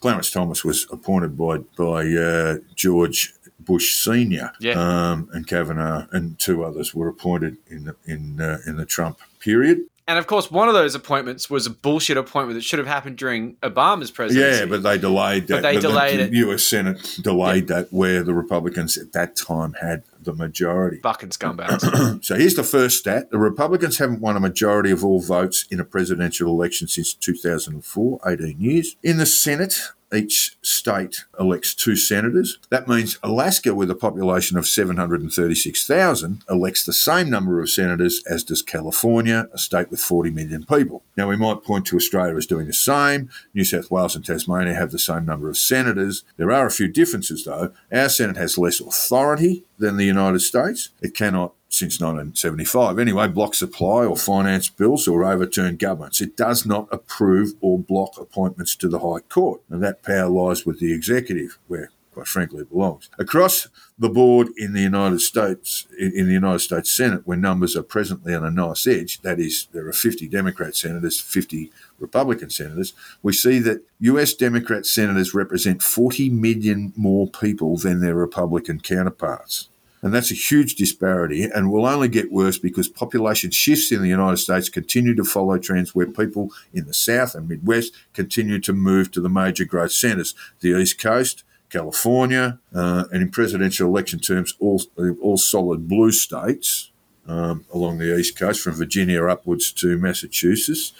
[0.00, 3.32] Clarence Thomas was appointed by by uh, George
[3.64, 4.72] Bush Senior, Yeah.
[4.74, 9.18] um, and Kavanaugh and two others were appointed in the, in uh, in the Trump
[9.40, 9.80] period.
[10.08, 13.16] And of course, one of those appointments was a bullshit appointment that should have happened
[13.16, 14.58] during Obama's presidency.
[14.60, 15.54] Yeah, but they delayed that.
[15.56, 16.32] But they the- delayed the it.
[16.34, 16.64] U.S.
[16.64, 20.98] Senate delayed that, where the Republicans at that time had the majority.
[20.98, 22.22] fucking scumbags.
[22.24, 23.30] So here's the first stat.
[23.30, 28.20] The Republicans haven't won a majority of all votes in a presidential election since 2004,
[28.26, 28.96] 18 years.
[29.02, 29.80] In the Senate,
[30.14, 32.58] each state elects two senators.
[32.68, 38.44] That means Alaska, with a population of 736,000, elects the same number of senators as
[38.44, 41.02] does California, a state with 40 million people.
[41.16, 43.30] Now, we might point to Australia as doing the same.
[43.54, 46.24] New South Wales and Tasmania have the same number of senators.
[46.36, 47.72] There are a few differences, though.
[47.90, 50.90] Our Senate has less authority than the United States.
[51.00, 52.98] It cannot since 1975.
[52.98, 56.20] Anyway, block supply or finance bills or overturn governments.
[56.20, 59.62] It does not approve or block appointments to the High Court.
[59.70, 63.08] And that power lies with the executive, where quite frankly it belongs.
[63.18, 67.82] Across the board in the United States, in the United States Senate, where numbers are
[67.82, 72.92] presently on a nice edge, that is, there are 50 Democrat senators, 50 Republican senators,
[73.22, 79.70] we see that US Democrat senators represent 40 million more people than their Republican counterparts.
[80.02, 84.08] And that's a huge disparity and will only get worse because population shifts in the
[84.08, 88.72] United States continue to follow trends where people in the South and Midwest continue to
[88.72, 94.18] move to the major growth centres, the East Coast, California, uh, and in presidential election
[94.18, 94.82] terms, all,
[95.20, 96.91] all solid blue states
[97.26, 100.92] um, along the East Coast, from Virginia upwards to Massachusetts,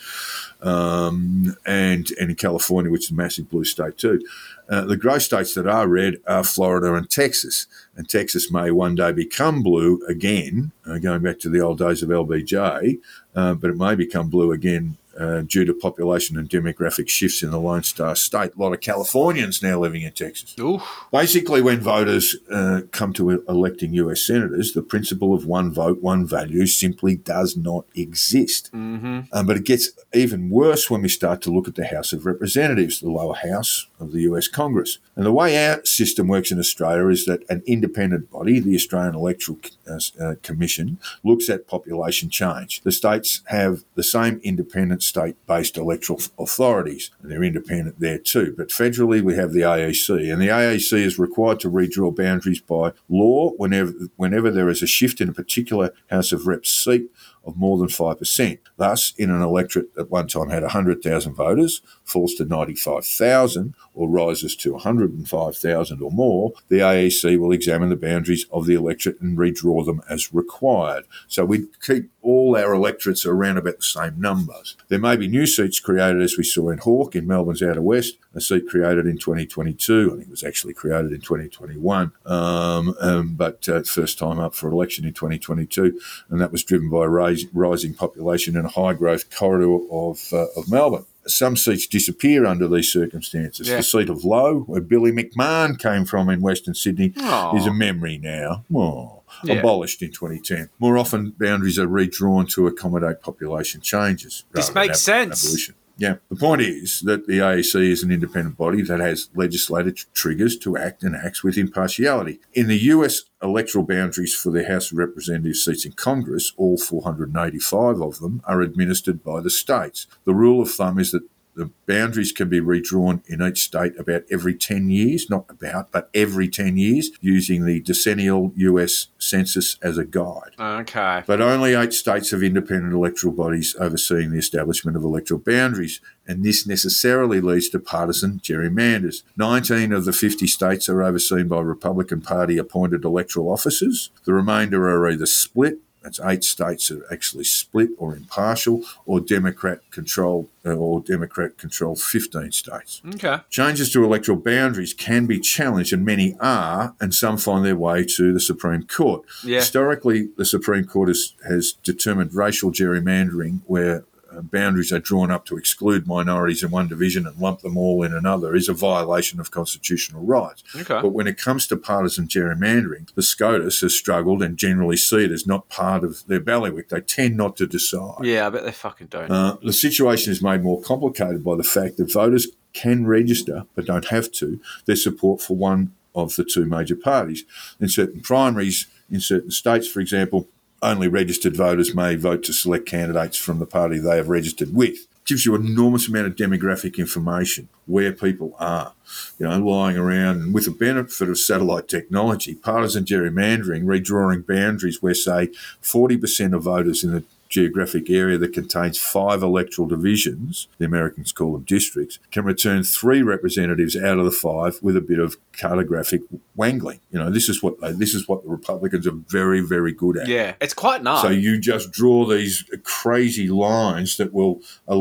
[0.63, 4.23] um, and, and in California, which is a massive blue state too.
[4.69, 7.67] Uh, the grey states that are red are Florida and Texas.
[7.97, 12.03] And Texas may one day become blue again, uh, going back to the old days
[12.03, 12.99] of LBJ,
[13.35, 17.51] uh, but it may become blue again uh, due to population and demographic shifts in
[17.51, 18.55] the Lone Star State.
[18.57, 20.55] A lot of Californians now living in Texas.
[20.59, 20.83] Oof.
[21.13, 26.27] Basically, when voters uh, come to electing US senators, the principle of one vote, one
[26.27, 28.69] value simply does not exist.
[28.73, 32.13] hmm Um, but it gets even worse when we start to look at the House
[32.13, 34.99] of Representatives, the lower house of the US Congress.
[35.17, 39.15] And the way our system works in Australia is that an independent body, the Australian
[39.15, 42.81] Electoral uh, uh, Commission, looks at population change.
[42.83, 48.55] The states have the same independent state based electoral authorities, and they're independent there too.
[48.57, 52.93] But federally, we have the AEC, and the AEC is required to redraw boundaries by
[53.09, 57.11] law whenever, whenever there is a shift in a particular House of Reps seat
[57.45, 58.59] of more than 5%.
[58.77, 64.55] Thus, in an electorate that one time had 100,000 voters, falls to 95,000 or rises
[64.57, 69.85] to 105,000 or more, the AEC will examine the boundaries of the electorate and redraw
[69.85, 71.05] them as required.
[71.29, 74.77] So we keep all our electorates around about the same numbers.
[74.89, 78.17] There may be new seats created, as we saw in Hawke in Melbourne's Outer West,
[78.35, 80.07] a seat created in 2022.
[80.07, 84.55] I think it was actually created in 2021, um, um, but uh, first time up
[84.55, 89.35] for election in 2022, and that was driven by rising population in a high growth
[89.35, 91.07] corridor of, uh, of Melbourne.
[91.27, 93.69] Some seats disappear under these circumstances.
[93.69, 93.77] Yeah.
[93.77, 97.57] The seat of Lowe, where Billy McMahon came from in Western Sydney, Aw.
[97.57, 98.65] is a memory now.
[98.75, 99.55] Oh, Yeah.
[99.55, 100.69] Abolished in 2010.
[100.79, 104.45] More often, boundaries are redrawn to accommodate population changes.
[104.53, 105.45] This makes sense.
[105.45, 105.75] Abolition.
[106.03, 106.17] Yeah.
[106.31, 110.77] The point is that the AEC is an independent body that has legislative triggers to
[110.77, 112.41] act and acts with impartiality.
[112.55, 118.03] In the US electoral boundaries for the House of Representatives seats in Congress, all 485
[118.03, 120.09] of them are administered by the states.
[120.25, 121.23] The rule of thumb is that
[121.55, 126.09] the boundaries can be redrawn in each state about every 10 years, not about, but
[126.15, 130.53] every 10 years, using the decennial US Census as a guide.
[130.59, 131.23] Okay.
[131.27, 136.45] But only eight states have independent electoral bodies overseeing the establishment of electoral boundaries, and
[136.45, 139.23] this necessarily leads to partisan gerrymanders.
[139.37, 144.11] 19 of the 50 states are overseen by Republican Party appointed electoral officers.
[144.25, 149.21] The remainder are either split, that's eight states that are actually split or impartial, or
[149.21, 153.03] Democrat controlled, uh, or Democrat controlled 15 states.
[153.15, 153.39] Okay.
[153.51, 158.05] Changes to electoral boundaries can be challenged, and many are, and some find their way
[158.05, 159.25] to the Supreme Court.
[159.45, 159.59] Yeah.
[159.59, 164.05] Historically, the Supreme Court has, has determined racial gerrymandering, where
[164.41, 168.15] boundaries are drawn up to exclude minorities in one division and lump them all in
[168.15, 170.63] another, is a violation of constitutional rights.
[170.75, 171.01] Okay.
[171.03, 175.33] But when it comes to partisan gerrymandering, the SCOTUS has struggled and generally see it
[175.33, 176.89] as not part of their bailiwick.
[176.89, 178.25] They tend not to decide.
[178.25, 179.31] Yeah, I bet they fucking don't.
[179.31, 183.85] Uh, the situation is made more complicated by the fact that voters can register, but
[183.85, 187.45] don't have to, their support for one of the two major parties.
[187.81, 190.49] In certain primaries, in certain states, for example,
[190.83, 195.07] only registered voters may vote to select candidates from the party they have registered with.
[195.25, 198.93] Gives you an enormous amount of demographic information, where people are,
[199.39, 200.41] you know, lying around.
[200.41, 206.65] And with the benefit of satellite technology, partisan gerrymandering, redrawing boundaries where, say, 40% of
[206.65, 212.19] voters in the geographic area that contains five electoral divisions, the Americans call them districts,
[212.31, 216.23] can return three representatives out of the five with a bit of cartographic
[216.57, 217.01] wangling.
[217.11, 220.17] You know, this is what they, this is what the Republicans are very, very good
[220.17, 220.29] at.
[220.29, 221.21] yeah, it's quite nice.
[221.21, 224.97] So you just draw these crazy lines that will, uh,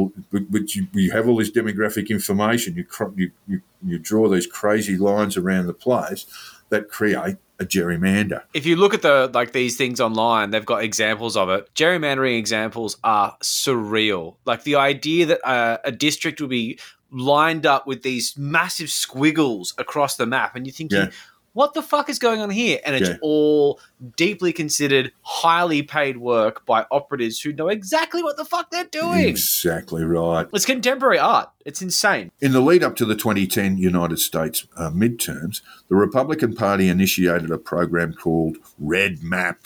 [0.49, 2.75] which you, you have all this demographic information.
[2.75, 2.85] You,
[3.15, 6.25] you you you draw these crazy lines around the place
[6.69, 8.41] that create a gerrymander.
[8.53, 11.73] if you look at the like these things online, they've got examples of it.
[11.75, 14.35] Gerrymandering examples are surreal.
[14.45, 16.79] Like the idea that uh, a district would be
[17.11, 21.09] lined up with these massive squiggles across the map, and you're thinking, Yeah.
[21.53, 22.79] What the fuck is going on here?
[22.85, 23.17] And it's Yeah.
[23.21, 23.79] all
[24.17, 29.27] deeply considered, highly paid work by operatives who know exactly what the fuck they're doing.
[29.27, 30.47] Exactly right.
[30.53, 31.49] It's contemporary art.
[31.65, 32.31] It's insane.
[32.39, 37.51] In the lead up to the 2010 United States uh, midterms, the Republican Party initiated
[37.51, 39.59] a program called Red Map,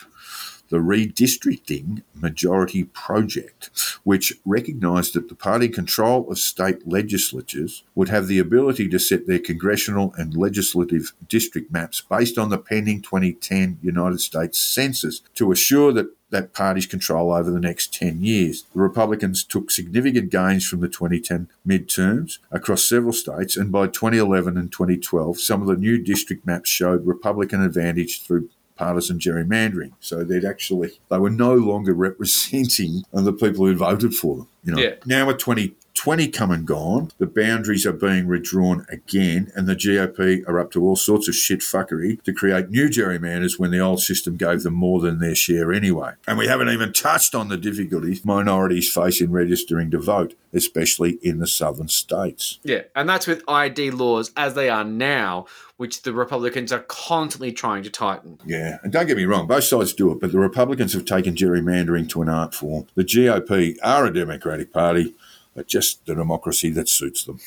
[0.70, 3.70] the Redistricting Majority Project,
[4.04, 9.28] which recognised that the party control of state legislatures would have the ability to set
[9.28, 15.52] their congressional and legislative district maps based on the pending 2010 United States Census to
[15.52, 18.64] assure that that party's control over the next 10 years.
[18.74, 24.58] The Republicans took significant gains from the 2010 midterms across several states, and by 2011
[24.58, 29.94] and 2012, some of the new district maps showed Republican advantage through partisan gerrymandering.
[30.00, 34.48] So they'd actually, they were no longer representing the people who voted for them.
[34.66, 34.96] You know, Yeah.
[35.06, 40.44] now with 2020 come and gone, the boundaries are being redrawn again, and the GOP
[40.48, 44.02] are up to all sorts of shit fuckery to create new gerrymanders when the old
[44.02, 46.14] system gave them more than their share anyway.
[46.28, 51.20] And we haven't even touched on the difficulties minorities face in registering to vote, especially
[51.22, 52.60] in the southern states.
[52.64, 55.46] Yeah, and that's with ID laws as they are now,
[55.78, 58.40] which the Republicans are constantly trying to tighten.
[58.46, 61.36] Yeah, and don't get me wrong, both sides do it, but the Republicans have taken
[61.36, 62.88] gerrymandering to an art form.
[62.96, 64.12] The GOP are a
[64.56, 65.16] Democratic Party,
[65.54, 67.40] but just the democracy that suits them.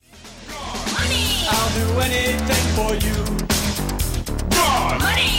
[0.50, 3.24] I'll do anything for you.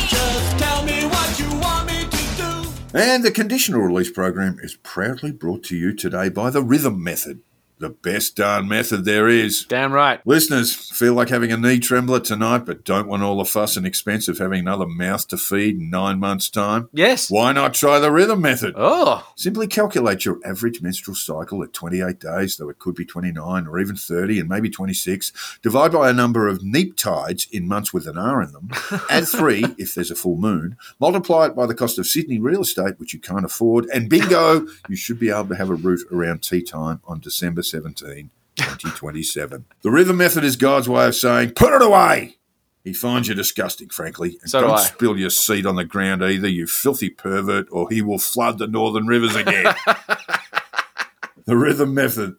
[0.08, 2.97] Just tell me what you want me to do.
[2.97, 7.41] And the conditional release program is proudly brought to you today by the Rhythm Method.
[7.79, 9.63] The best darn method there is.
[9.63, 10.19] Damn right.
[10.27, 13.85] Listeners, feel like having a knee trembler tonight, but don't want all the fuss and
[13.85, 16.89] expense of having another mouth to feed in nine months' time?
[16.91, 17.31] Yes.
[17.31, 18.73] Why not try the rhythm method?
[18.75, 19.25] Oh.
[19.37, 23.79] Simply calculate your average menstrual cycle at 28 days, though it could be 29 or
[23.79, 25.59] even 30 and maybe 26.
[25.61, 28.71] Divide by a number of neap tides in months with an R in them.
[29.09, 30.75] Add three if there's a full moon.
[30.99, 33.85] Multiply it by the cost of Sydney real estate, which you can't afford.
[33.85, 37.63] And bingo, you should be able to have a root around tea time on December
[37.69, 39.65] 17, 2027.
[39.82, 42.36] the rhythm method is God's way of saying, put it away.
[42.84, 44.38] He finds you disgusting, frankly.
[44.41, 44.84] And So do don't I.
[44.84, 48.67] spill your seed on the ground either, you filthy pervert, or he will flood the
[48.67, 49.73] northern rivers again.
[51.45, 52.36] the rhythm method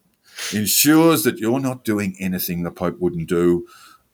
[0.53, 3.67] ensures that you're not doing anything the Pope wouldn't do,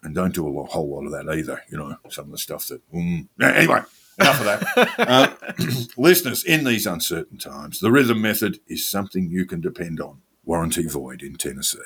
[0.03, 1.61] and don't do a whole lot of that either.
[1.69, 2.81] You know, some of the stuff that.
[2.91, 3.27] Mm.
[3.41, 3.81] Anyway,
[4.19, 4.99] enough of that.
[4.99, 5.33] uh,
[5.97, 10.21] listeners, in these uncertain times, the rhythm method is something you can depend on.
[10.47, 11.77] Warranty void in Tennessee.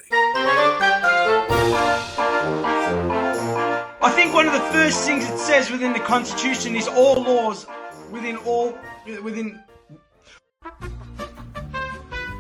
[4.04, 7.66] I think one of the first things it says within the Constitution is all laws
[8.12, 8.78] within all
[9.24, 9.64] within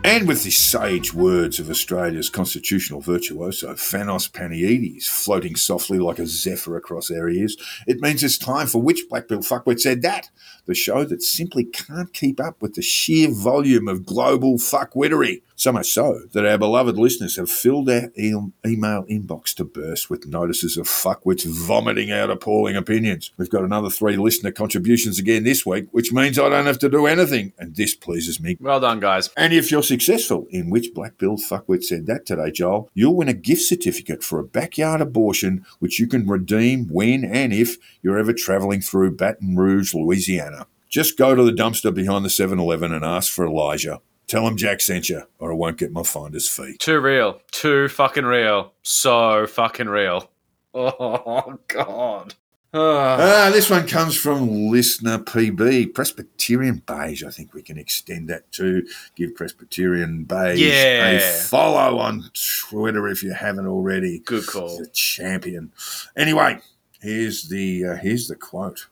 [0.04, 6.26] And with the sage words of Australia's constitutional virtuoso, Fanos Panayides, floating softly like a
[6.26, 10.30] zephyr across our ears, it means it's time for Which Black Bill Fuckwit Said That,
[10.66, 15.44] the show that simply can't keep up with the sheer volume of global fuckwittery.
[15.56, 18.34] So much so that our beloved listeners have filled our e-
[18.66, 23.30] email inbox to burst with notices of fuckwits vomiting out appalling opinions.
[23.38, 26.90] We've got another three listener contributions again this week, which means I don't have to
[26.90, 29.30] do anything, and this pleases me Well done, guys.
[29.38, 33.28] and if you're successful in which Black Bill Fuckwit said that today, Joel, you'll win
[33.28, 38.18] a gift certificate for a backyard abortion, which you can redeem when and if you're
[38.18, 40.66] ever traveling through Baton Rouge, Louisiana.
[40.88, 44.00] Just go to the dumpster behind the 7 Eleven and ask for Elijah.
[44.28, 46.78] Tell him Jack sent you, or I won't get my finder's fee.
[46.80, 47.42] Too real.
[47.52, 48.72] Too fucking real.
[48.82, 50.30] So fucking real.
[50.74, 52.36] Oh, God.
[52.74, 53.18] Ah.
[53.20, 57.22] Ah, this one comes from listener PB, Presbyterian Beige.
[57.24, 61.10] I think we can extend that to give Presbyterian Beige Yeah.
[61.10, 62.30] a follow on
[62.70, 64.20] Twitter if you haven't already.
[64.20, 64.82] Good call.
[64.82, 65.74] A champion.
[66.16, 66.60] Anyway,
[67.02, 68.88] here's the uh, here's the quote: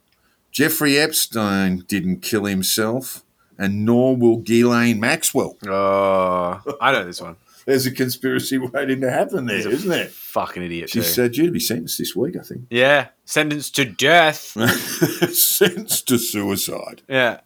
[0.51, 3.23] Jeffrey Epstein didn't kill himself,
[3.57, 5.55] and nor will Ghislaine Maxwell.
[5.65, 7.37] Oh, I know this one.
[7.69, 10.07] There's a conspiracy waiting to happen there, He's isn't there?
[10.07, 11.03] Fucking idiot, too.
[11.03, 12.63] She's uh, due to be sentenced this week, I think.
[12.71, 13.09] yeah.
[13.25, 14.57] Sentenced to death.
[15.33, 17.03] sentenced to suicide.
[17.07, 17.41] Yeah.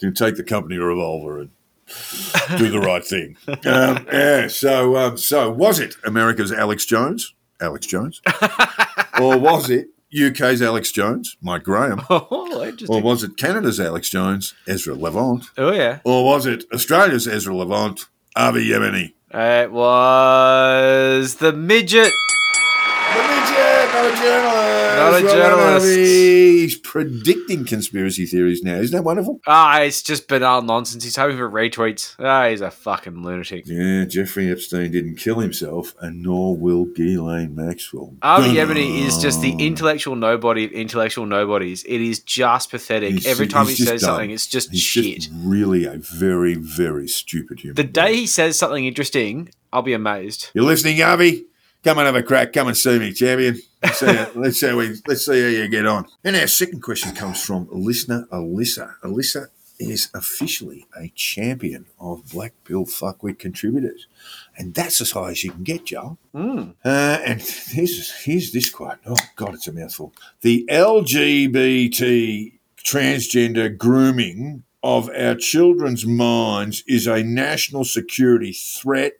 [0.00, 1.50] to take the company revolver and
[2.56, 3.36] do the right thing.
[3.46, 4.46] Um, yeah.
[4.48, 8.22] So, um, so was it America's Alex Jones, Alex Jones,
[9.20, 9.88] or was it
[10.18, 15.72] UK's Alex Jones, Mike Graham, Oh, or was it Canada's Alex Jones, Ezra Levant, Oh,
[15.72, 15.98] yeah.
[16.04, 19.12] or was it Australia's Ezra Levant, Avi Yemeni?
[19.34, 22.12] It was the midget.
[24.02, 24.96] Not a journalist.
[24.96, 25.86] Not a journalist.
[25.86, 28.74] He's predicting conspiracy theories now.
[28.76, 29.40] Isn't that wonderful?
[29.46, 31.04] Ah, it's just banal nonsense.
[31.04, 32.14] He's hoping for retweets.
[32.18, 33.64] Ah, he's a fucking lunatic.
[33.66, 38.14] Yeah, Jeffrey Epstein didn't kill himself, and nor will Ghislaine Maxwell.
[38.22, 38.68] Army Dun.
[38.68, 41.84] Yemeni is just the intellectual nobody of intellectual nobodies.
[41.84, 43.10] It is just pathetic.
[43.12, 44.08] He's- Every time he says dumb.
[44.16, 45.16] something, it's just He's shit.
[45.20, 47.76] just really a very, very stupid human.
[47.76, 50.50] the day he says something interesting, I'll be amazed.
[50.54, 51.44] you're listening, Avi,
[51.84, 52.52] come and have a crack.
[52.52, 53.60] Come and see me, champion.
[53.82, 56.06] Let's see, how, let's see how we let's see how you get on.
[56.24, 58.94] And our second question comes from listener Alyssa.
[59.02, 64.06] Alyssa is officially a champion of Black Bill Fuckwit contributors,
[64.56, 66.18] and that's as high as you can get, Joel.
[66.34, 66.74] Mm.
[66.84, 68.98] Uh, and here's, here's this quote.
[69.06, 70.12] Oh, God, it's a mouthful.
[70.42, 72.52] The LGBT
[72.84, 79.14] transgender grooming of our children's minds is a national security threat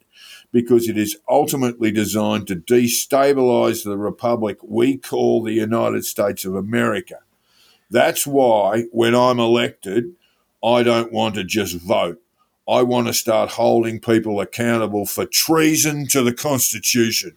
[0.53, 6.55] because it is ultimately designed to destabilize the republic we call the United States of
[6.55, 7.17] America.
[7.89, 10.13] That's why, when I'm elected,
[10.63, 12.21] I don't want to just vote.
[12.69, 17.35] I want to start holding people accountable for treason to the Constitution.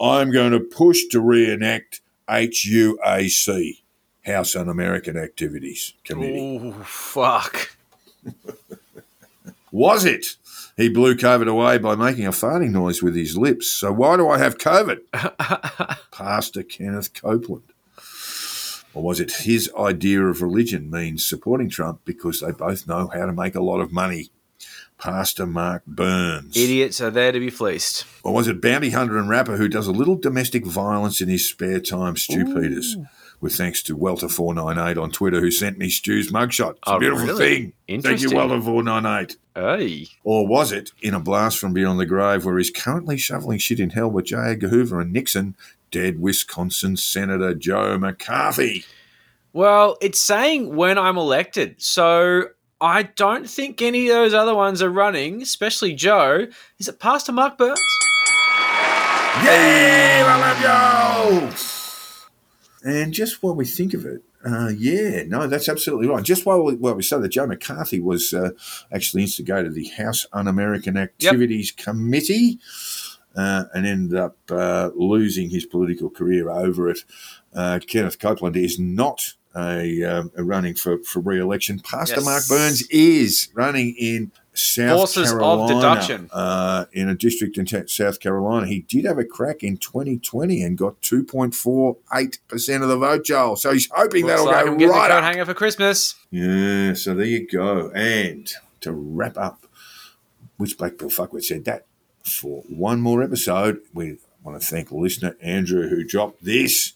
[0.00, 3.82] I'm going to push to reenact HUAC,
[4.26, 6.58] House Un American Activities Committee.
[6.58, 7.74] Ooh, fuck.
[9.72, 10.36] Was it?
[10.78, 13.66] He blew COVID away by making a farting noise with his lips.
[13.66, 15.00] So why do I have COVID?
[16.12, 17.64] Pastor Kenneth Copeland.
[18.94, 23.26] Or was it his idea of religion means supporting Trump because they both know how
[23.26, 24.30] to make a lot of money?
[24.98, 26.56] Pastor Mark Burns.
[26.56, 28.04] Idiots are there to be fleeced.
[28.22, 31.48] Or was it bounty hunter and rapper who does a little domestic violence in his
[31.48, 32.96] spare time, Stew Peters?
[33.40, 36.70] With thanks to Welter498 on Twitter who sent me Stew's mugshot.
[36.70, 37.72] It's a Oh, beautiful really?
[37.86, 38.00] thing.
[38.02, 39.36] Thank you, Welter498.
[39.54, 40.08] Hey.
[40.24, 43.78] Or was it in a blast from beyond the grave where he's currently shoveling shit
[43.78, 44.36] in hell with J.
[44.38, 45.54] Edgar Hoover and Nixon,
[45.92, 48.84] dead Wisconsin Senator Joe McCarthy?
[49.52, 51.80] Well, it's saying when I'm elected.
[51.80, 52.48] So
[52.80, 56.48] I don't think any of those other ones are running, especially Joe.
[56.80, 57.78] Is it Pastor Mark Burns?
[59.44, 60.36] Yay, I
[61.30, 61.77] love you!
[62.84, 66.22] And just while we think of it, uh, yeah, no, that's absolutely right.
[66.22, 68.50] Just while we, while we say that Joe McCarthy was uh,
[68.92, 72.60] actually instigated the House Un-American Activities Committee
[73.34, 77.00] uh, and ended up uh, losing his political career over it.
[77.52, 81.80] Uh, Kenneth Copeland is not a, um, a running for, for re-election.
[81.80, 82.24] Pastor Yes.
[82.24, 86.30] Mark Burns is running in South Forces of Carolina, deduction.
[86.32, 88.66] uh, in a district in South Carolina.
[88.66, 93.56] He did have a crack in 2020 and got 2.48% of the vote, Joel.
[93.56, 95.22] So he's hoping Looks that'll like go I'm right up.
[95.24, 96.14] hanger for Christmas.
[96.30, 97.90] Yeah, so there you go.
[97.94, 98.50] And
[98.80, 99.66] to wrap up,
[100.56, 101.86] which Black Bill Fuckwit said that
[102.24, 106.94] for one more episode, we want to thank listener Andrew who dropped this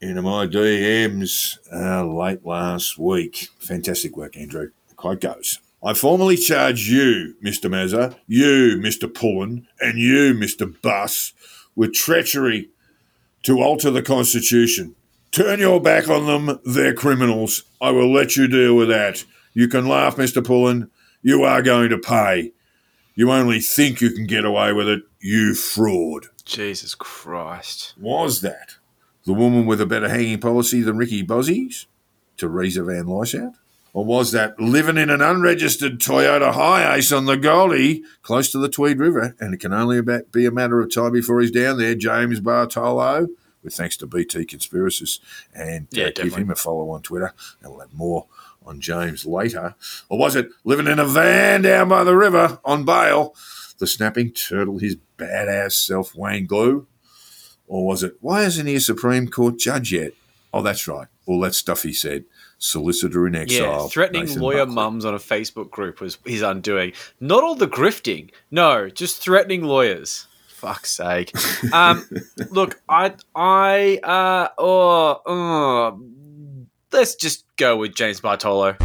[0.00, 3.48] into my DMs uh, late last week.
[3.58, 4.70] Fantastic work, Andrew.
[4.88, 5.58] The quote goes.
[5.84, 7.70] I formally charge you, Mr.
[7.70, 9.12] Mazza, you, Mr.
[9.12, 10.80] Pullin, and you, Mr.
[10.80, 11.34] Buss,
[11.76, 12.70] with treachery
[13.42, 14.94] to alter the Constitution.
[15.30, 17.64] Turn your back on them, they're criminals.
[17.82, 19.24] I will let you deal with that.
[19.52, 20.42] You can laugh, Mr.
[20.42, 20.90] Pullin.
[21.22, 22.52] You are going to pay.
[23.14, 26.28] You only think you can get away with it, you fraud.
[26.46, 27.94] Jesus Christ.
[28.00, 28.76] Was that
[29.26, 31.86] the woman with a better hanging policy than Ricky Bozzies,
[32.38, 33.54] Teresa Van Lieshout?
[33.94, 38.68] Or was that living in an unregistered Toyota Hiace on the Goldie, close to the
[38.68, 41.78] Tweed River, and it can only about be a matter of time before he's down
[41.78, 43.28] there, James Bartolo,
[43.62, 45.20] with thanks to BT Conspiracists,
[45.54, 47.32] and Yeah, uh, give him a follow on Twitter,
[47.62, 48.26] and we'll have more
[48.66, 49.76] on James later.
[50.08, 53.36] Or was it living in a van down by the river on bail,
[53.78, 56.88] the snapping turtle, his badass self, Wayne Glew?
[57.68, 60.14] Or was it, why isn't he a Supreme Court judge yet?
[60.52, 61.08] Oh, that's right.
[61.26, 62.24] All that stuff he said.
[62.58, 63.82] Solicitor in exile.
[63.82, 64.74] Yeah, threatening Nathan lawyer Buckley.
[64.74, 66.92] mums on a Facebook group was his undoing.
[67.20, 68.30] Not all the grifting.
[68.50, 70.26] No, just threatening lawyers.
[70.48, 71.32] Fuck's sake.
[71.72, 72.08] Um,
[72.50, 76.00] look, I, I, uh, oh, oh,
[76.92, 78.76] let's just go with James Bartolo.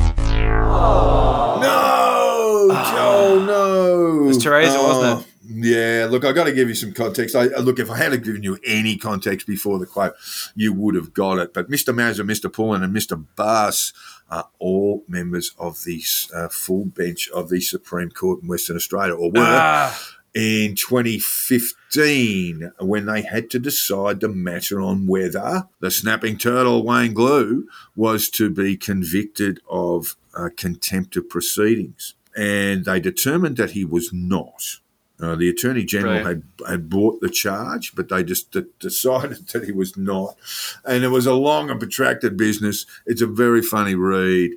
[1.61, 4.23] No, Joel, no.
[4.23, 5.27] It was Teresa, wasn't it?
[5.61, 7.35] Yeah, look, I got to give you some context.
[7.35, 10.13] I, uh, look, if I had given you any context before the quote,
[10.55, 11.53] you would have got it.
[11.53, 11.93] But Mr.
[11.93, 12.51] Mazza, Mr.
[12.51, 13.25] Pullin, and Mr.
[13.35, 13.91] Buss
[14.29, 16.01] are all members of the
[16.33, 19.99] uh, full bench of the Supreme Court in Western Australia, or were Ah,
[20.33, 27.13] in 2015 when they had to decide the matter on whether the snapping turtle Wayne
[27.13, 32.13] Glew was to be convicted of uh, contempt of proceedings.
[32.37, 34.77] And they determined that he was not.
[35.21, 39.65] Uh, the Attorney General had, had brought the charge, but they just d- decided that
[39.65, 40.37] he was not.
[40.85, 42.85] And it was a long and protracted business.
[43.05, 44.51] It's a very funny read.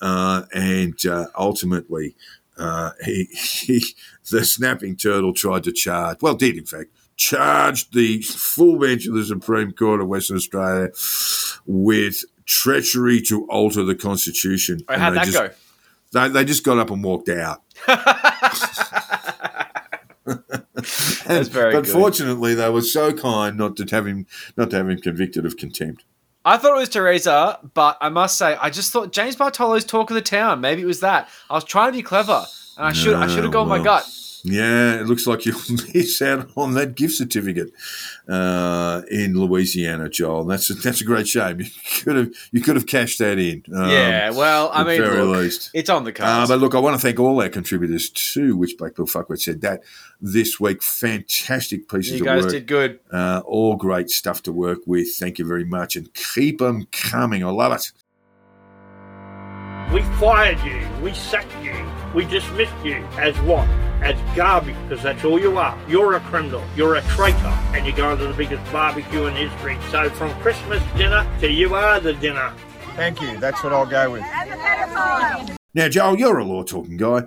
[0.00, 2.14] Uh, and uh, ultimately,
[2.56, 3.84] uh, he, he,
[4.30, 9.14] the snapping turtle tried to charge, well, did in fact, charged the full bench of
[9.14, 10.90] the Supreme Court of Western Australia
[11.66, 14.80] with treachery to alter the Constitution.
[14.88, 15.50] And how'd that just, go?
[16.12, 17.62] They, they just got up and walked out.
[21.26, 21.92] That's very but good.
[21.92, 24.26] fortunately, they were so kind not to have him
[24.56, 26.04] not to have him convicted of contempt.
[26.44, 30.10] I thought it was Teresa, but I must say, I just thought James Bartolo's talk
[30.10, 30.60] of the town.
[30.60, 31.28] Maybe it was that.
[31.50, 34.08] I was trying to be clever, and I should I should have gone my gut.
[34.50, 35.60] Yeah, it looks like you'll
[35.94, 37.70] miss out on that gift certificate
[38.28, 40.44] uh, in Louisiana, Joel.
[40.44, 41.60] That's a, that's a great shame.
[41.98, 43.64] You could have you could have cashed that in.
[43.74, 45.70] um, yeah, well, I at mean, very look, least.
[45.74, 48.76] it's on the Uh, but look, I want to thank all our contributors too, which
[48.78, 49.82] Black Bill Fuckwit said that
[50.20, 50.82] this week.
[50.82, 52.52] Fantastic pieces you of guys work.
[52.52, 53.00] did good.
[53.12, 55.08] Uh, all great stuff to work with.
[55.16, 57.44] Thank you very much, and keep them coming.
[57.44, 57.90] I love it.
[59.92, 60.86] We fired you.
[61.02, 61.74] We sacked you.
[62.14, 63.66] We dismissed you as what?
[64.00, 65.76] As garbage, because that's all you are.
[65.88, 66.62] You're a criminal.
[66.76, 67.54] You're a traitor.
[67.74, 69.76] And you're going to the biggest barbecue in history.
[69.90, 72.52] So from Christmas dinner to you are the dinner.
[72.94, 73.38] Thank you.
[73.38, 74.22] That's what I'll go with.
[75.74, 77.24] Now, Joel, you're a law talking guy.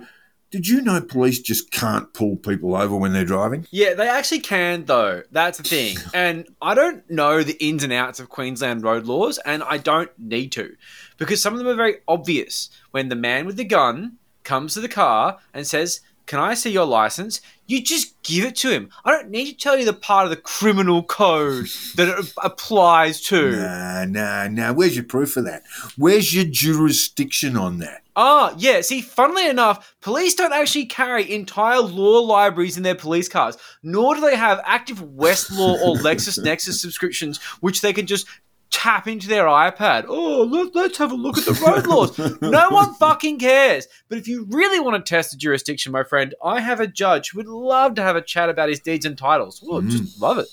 [0.50, 3.66] Did you know police just can't pull people over when they're driving?
[3.70, 5.22] Yeah, they actually can though.
[5.30, 5.96] That's the thing.
[6.14, 10.10] And I don't know the ins and outs of Queensland road laws, and I don't
[10.18, 10.76] need to,
[11.16, 12.68] because some of them are very obvious.
[12.90, 16.70] When the man with the gun comes to the car and says, Can I see
[16.70, 17.40] your license?
[17.66, 18.90] You just give it to him.
[19.04, 21.66] I don't need to tell you the part of the criminal code
[21.96, 23.52] that it applies to.
[23.52, 24.72] Nah, nah, nah.
[24.72, 25.64] Where's your proof of that?
[25.96, 28.02] Where's your jurisdiction on that?
[28.14, 28.82] Ah, yeah.
[28.82, 34.14] See, funnily enough, police don't actually carry entire law libraries in their police cars, nor
[34.14, 38.26] do they have active Westlaw or LexisNexis subscriptions, which they can just
[38.72, 40.06] tap into their iPad.
[40.08, 42.18] Oh, let, let's have a look at the road laws.
[42.40, 43.86] no one fucking cares.
[44.08, 47.30] But if you really want to test the jurisdiction, my friend, I have a judge
[47.30, 49.64] who would love to have a chat about his deeds and titles.
[49.68, 50.48] Oh, just love it.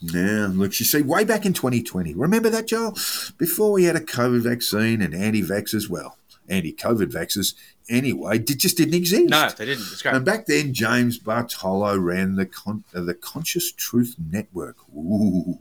[0.00, 2.96] Yeah, look, you see, way back in 2020, remember that, Joel?
[3.38, 6.18] Before we had a COVID vaccine and anti vax as well.
[6.48, 7.54] Anti COVID vaxxers,
[7.88, 9.30] anyway, It just didn't exist.
[9.30, 9.82] No, they didn't.
[9.90, 10.14] It's great.
[10.14, 14.76] And back then, James Bartolo ran the con- uh, the Conscious Truth Network.
[14.94, 15.58] Ooh,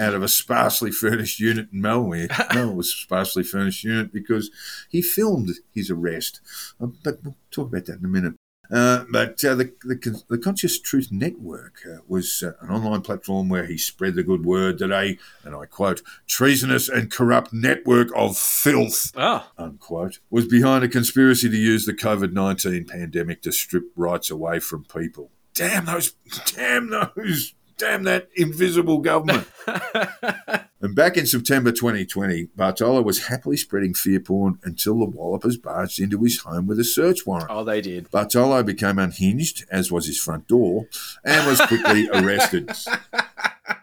[0.00, 2.28] out of a sparsely furnished unit in Melbourne.
[2.54, 4.50] no, it was a sparsely furnished unit because
[4.88, 6.40] he filmed his arrest.
[6.80, 8.34] Uh, but we'll talk about that in a minute.
[8.70, 13.48] Uh, but uh, the, the the Conscious Truth Network uh, was uh, an online platform
[13.48, 18.08] where he spread the good word that a, and I quote, treasonous and corrupt network
[18.14, 23.52] of filth, Ah, unquote, was behind a conspiracy to use the COVID 19 pandemic to
[23.52, 25.30] strip rights away from people.
[25.54, 26.12] Damn those,
[26.54, 29.48] damn those, damn that invisible government.
[30.80, 36.00] and back in September 2020, Bartolo was happily spreading fear porn until the Wallopers barged
[36.00, 37.48] into his home with a search warrant.
[37.50, 38.10] oh, they did.
[38.10, 40.86] Bartolo became unhinged, as was his front door,
[41.24, 42.70] and was quickly arrested.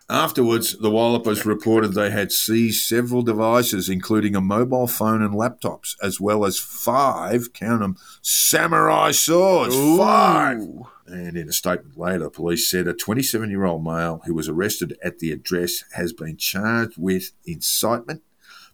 [0.09, 5.95] Afterwards, the Wallopers reported they had seized several devices, including a mobile phone and laptops,
[6.01, 9.75] as well as five, count them, samurai swords.
[9.75, 10.59] Five!
[11.07, 14.97] And in a statement later, police said a 27 year old male who was arrested
[15.03, 18.23] at the address has been charged with incitement,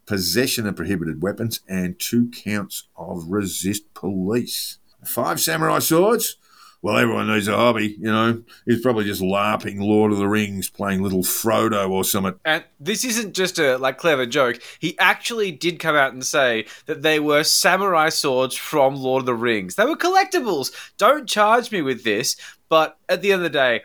[0.05, 4.79] possession of prohibited weapons, and two counts of resist police.
[5.05, 6.37] Five samurai swords?
[6.83, 8.43] Well, everyone needs a hobby, you know.
[8.65, 12.35] He's probably just LARPing Lord of the Rings, playing little Frodo or something.
[12.43, 14.61] And this isn't just a like clever joke.
[14.79, 19.27] He actually did come out and say that they were samurai swords from Lord of
[19.27, 19.75] the Rings.
[19.75, 20.73] They were collectibles.
[20.97, 22.35] Don't charge me with this,
[22.67, 23.83] but at the end of the day,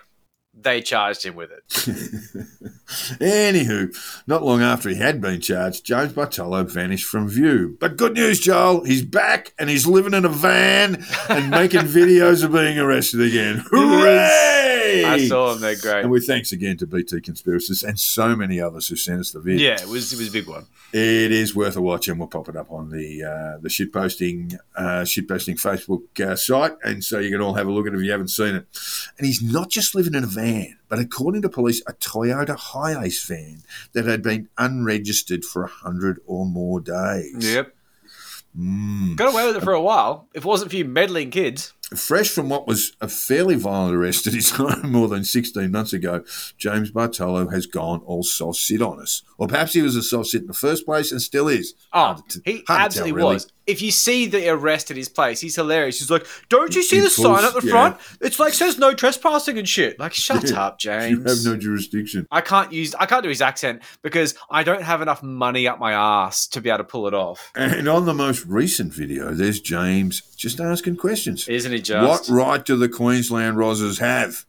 [0.55, 1.63] they charged him with it.
[3.21, 3.95] Anywho,
[4.27, 7.77] not long after he had been charged, James Bartolo vanished from view.
[7.79, 12.43] But good news, Joel, he's back and he's living in a van and making videos
[12.45, 13.65] of being arrested again.
[13.71, 14.58] Hooray!
[15.11, 15.61] I saw him.
[15.61, 16.03] They're great.
[16.03, 19.41] And with thanks again to BT Conspiracists and so many others who sent us the
[19.41, 19.61] vid.
[19.61, 20.67] Yeah, it was it was a big one.
[20.93, 24.59] It is worth a watch, and we'll pop it up on the uh, the shitposting
[24.77, 27.97] uh, shitposting Facebook uh, site, and so you can all have a look at it
[27.97, 28.67] if you haven't seen it.
[29.19, 33.27] And he's not just living in a van, but according to police, a Toyota Hiace
[33.27, 37.53] van that had been unregistered for a hundred or more days.
[37.53, 37.75] Yep.
[38.59, 39.17] Mm.
[39.17, 40.27] Got away with it for a while.
[40.35, 41.75] If it wasn't for you meddling kids.
[41.97, 45.93] Fresh from what was a fairly violent arrest at his home more than 16 months
[45.95, 46.23] ago,
[46.59, 49.23] James Bartolo has gone all soft sit on us.
[49.39, 51.75] Or perhaps he was a soft sit in the first place and still is.
[51.93, 53.35] Oh, to- he to tell, absolutely really.
[53.35, 53.53] was.
[53.67, 55.99] If you see the arrest at his place, he's hilarious.
[55.99, 57.71] He's like, "Don't you see In the full- sign at the yeah.
[57.71, 57.97] front?
[58.23, 60.65] It's like says no trespassing and shit." Like, shut Yeah.
[60.67, 61.11] up, James.
[61.11, 62.27] You have no jurisdiction.
[62.31, 65.79] I can't use I can't do his accent because I don't have enough money up
[65.79, 67.53] my ass to be able to pull it off.
[67.55, 71.47] And on the most recent video, there's James just asking questions.
[71.49, 72.31] Isn't he just?
[72.31, 74.47] What right do the Queensland Rozzers have?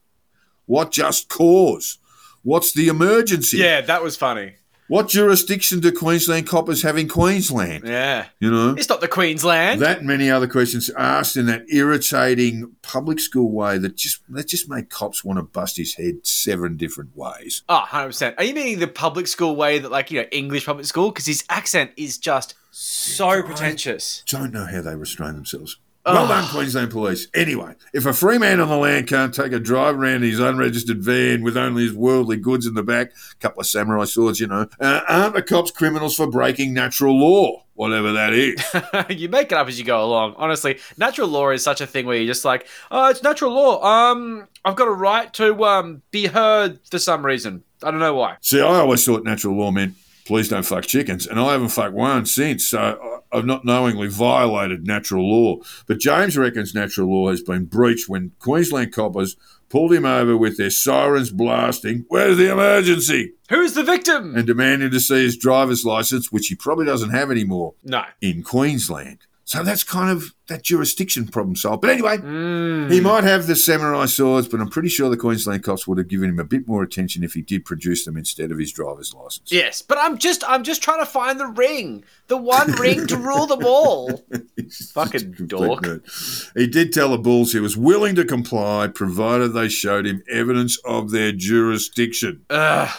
[0.68, 1.98] What just cause?
[2.44, 3.58] What's the emergency?
[3.58, 4.54] Yeah, that was funny.
[4.90, 7.84] What jurisdiction do Queensland coppers have in Queensland?
[7.86, 8.26] Yeah.
[8.40, 8.74] You know?
[8.76, 9.82] It's not the Queensland.
[9.82, 14.68] That many other questions asked in that irritating public school way that just that just
[14.68, 17.62] made cops want to bust his head seven different ways.
[17.70, 18.34] Oh, 100%.
[18.40, 21.12] Are you meaning the public school way that, like, you know, English public school?
[21.12, 24.24] Because his accent is just so pretentious.
[24.26, 25.78] Don't know how they restrain themselves.
[26.06, 26.48] Well done.
[26.48, 27.28] Queensland Police.
[27.34, 31.04] Anyway, if a free man on the land can't take a drive around his unregistered
[31.04, 34.48] van with only his worldly goods in the back, a couple of samurai swords, you
[34.48, 38.64] know, uh, aren't the cops criminals for breaking natural law, whatever that is?
[39.20, 40.36] you make it up as you go along.
[40.38, 43.84] Honestly, natural law is such a thing where you're just like, oh, it's natural law.
[43.84, 47.64] Um, I've got a right to um be heard for some reason.
[47.84, 48.38] I don't know why.
[48.42, 49.96] See, I always thought natural law meant
[50.26, 54.88] please don't fuck chickens, and I haven't fucked one since, so I've not knowingly violated
[54.88, 55.58] natural law.
[55.88, 59.36] But James reckons natural law has been breached when Queensland coppers
[59.70, 63.34] pulled him over with their sirens blasting, Where's the emergency?
[63.50, 64.36] Who's the victim?
[64.36, 68.04] and demanding to see his driver's license, which he probably doesn't have anymore no.
[68.22, 69.20] in Queensland.
[69.50, 71.82] So that's kind of that jurisdiction problem solved.
[71.82, 72.92] But anyway, Mm.
[72.92, 76.08] he might have the samurai swords, but I'm pretty sure the Queensland cops would have
[76.08, 79.12] given him a bit more attention if he did produce them instead of his driver's
[79.12, 79.52] license.
[79.52, 83.18] Yes, but I'm just I'm just trying to find the ring, the one ring to
[83.18, 84.24] rule them all.
[84.94, 85.82] Fucking dork.
[85.82, 86.52] nerd.
[86.56, 90.78] He did tell the Bulls he was willing to comply, provided they showed him evidence
[90.86, 92.46] of their jurisdiction.
[92.52, 92.90] Ugh.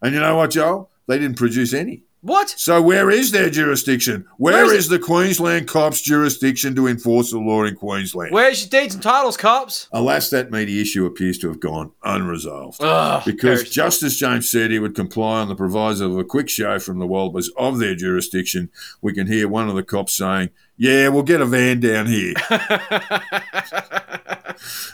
[0.00, 0.90] And you know what, Joel?
[1.06, 2.04] They didn't produce any.
[2.24, 2.54] What?
[2.56, 4.26] So where is their jurisdiction?
[4.36, 8.32] Where Where is is the Queensland cops' jurisdiction to enforce the law in Queensland?
[8.32, 9.88] Where's your deeds and titles, cops?
[9.90, 12.80] Alas, that meaty issue appears to have gone unresolved.
[12.80, 16.48] Ugh, Because very Justice James said he would comply on the proviso of a quick
[16.48, 18.70] show from the Walbers of their jurisdiction,
[19.00, 22.34] we can hear one of the cops saying, Yeah, we'll get a van down here.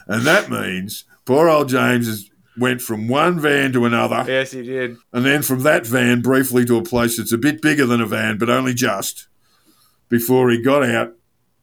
[0.07, 4.63] and that means poor old James has went from one van to another, yes, he
[4.63, 4.97] did.
[5.13, 8.07] and then from that van briefly to a place that's a bit bigger than a
[8.07, 9.29] van, but only just,
[10.09, 11.15] before he got out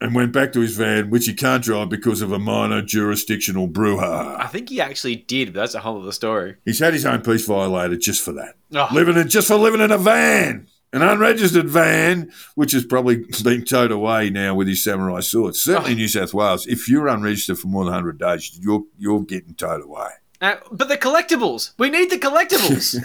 [0.02, 3.68] and went back to his van, which he can't drive because of a minor jurisdictional
[3.68, 4.40] brouhaha.
[4.40, 6.56] I think he actually did, but that's a whole other story.
[6.66, 8.56] He's had his own peace violated just for that.
[8.74, 8.90] Oh.
[8.92, 10.68] Living in just for living in a van.
[10.94, 15.56] An unregistered van, which has probably been towed away now with his samurai sword.
[15.56, 15.92] Certainly oh.
[15.92, 19.56] in New South Wales, if you're unregistered for more than 100 days, you're, you're getting
[19.56, 20.08] towed away.
[20.42, 21.72] Uh, but the collectibles.
[21.80, 22.96] We need the collectibles.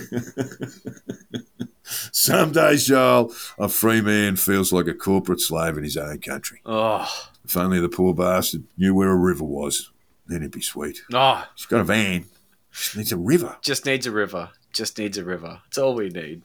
[2.12, 6.60] Some days, Joel, a free man feels like a corporate slave in his own country.
[6.64, 7.08] oh,
[7.44, 9.90] If only the poor bastard knew where a river was,
[10.26, 11.02] then it'd be sweet.
[11.12, 12.26] oh, He's got a van,
[12.72, 13.56] just needs a river.
[13.62, 14.50] just needs a river.
[14.72, 15.60] Just needs a river.
[15.64, 16.42] That's all we need.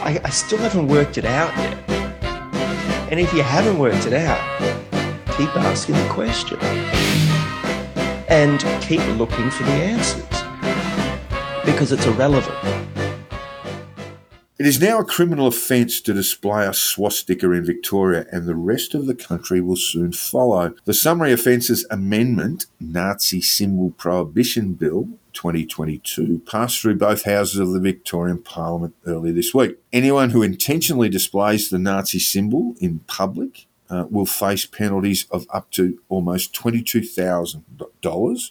[0.00, 1.90] I, I still haven't worked it out yet.
[3.10, 4.38] And if you haven't worked it out,
[5.36, 6.58] keep asking the question.
[8.28, 10.24] And keep looking for the answers.
[11.64, 12.74] Because it's irrelevant.
[14.56, 18.94] It is now a criminal offence to display a swastika in Victoria, and the rest
[18.94, 20.72] of the country will soon follow.
[20.84, 27.80] The Summary Offences Amendment, Nazi Symbol Prohibition Bill 2022, passed through both houses of the
[27.80, 29.76] Victorian Parliament earlier this week.
[29.92, 35.70] Anyone who intentionally displays the Nazi symbol in public uh, will face penalties of up
[35.72, 37.83] to almost $22,000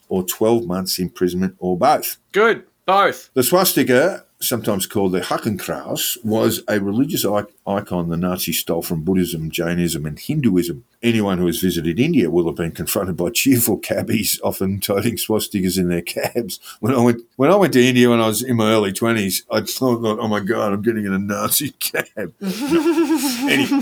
[0.10, 2.18] or 12 months imprisonment or both.
[2.32, 2.64] Good.
[2.86, 3.30] Both.
[3.34, 9.50] The swastika, sometimes called the Hakenkreuz, was a religious icon the Nazis stole from Buddhism,
[9.50, 10.84] Jainism, and Hinduism.
[11.02, 15.78] Anyone who has visited India will have been confronted by cheerful cabbies, often toting swastikas
[15.78, 16.60] in their cabs.
[16.80, 19.44] When I went, when I went to India when I was in my early twenties,
[19.52, 23.82] I thought, "Oh my God, I'm getting in a Nazi cab." anyway,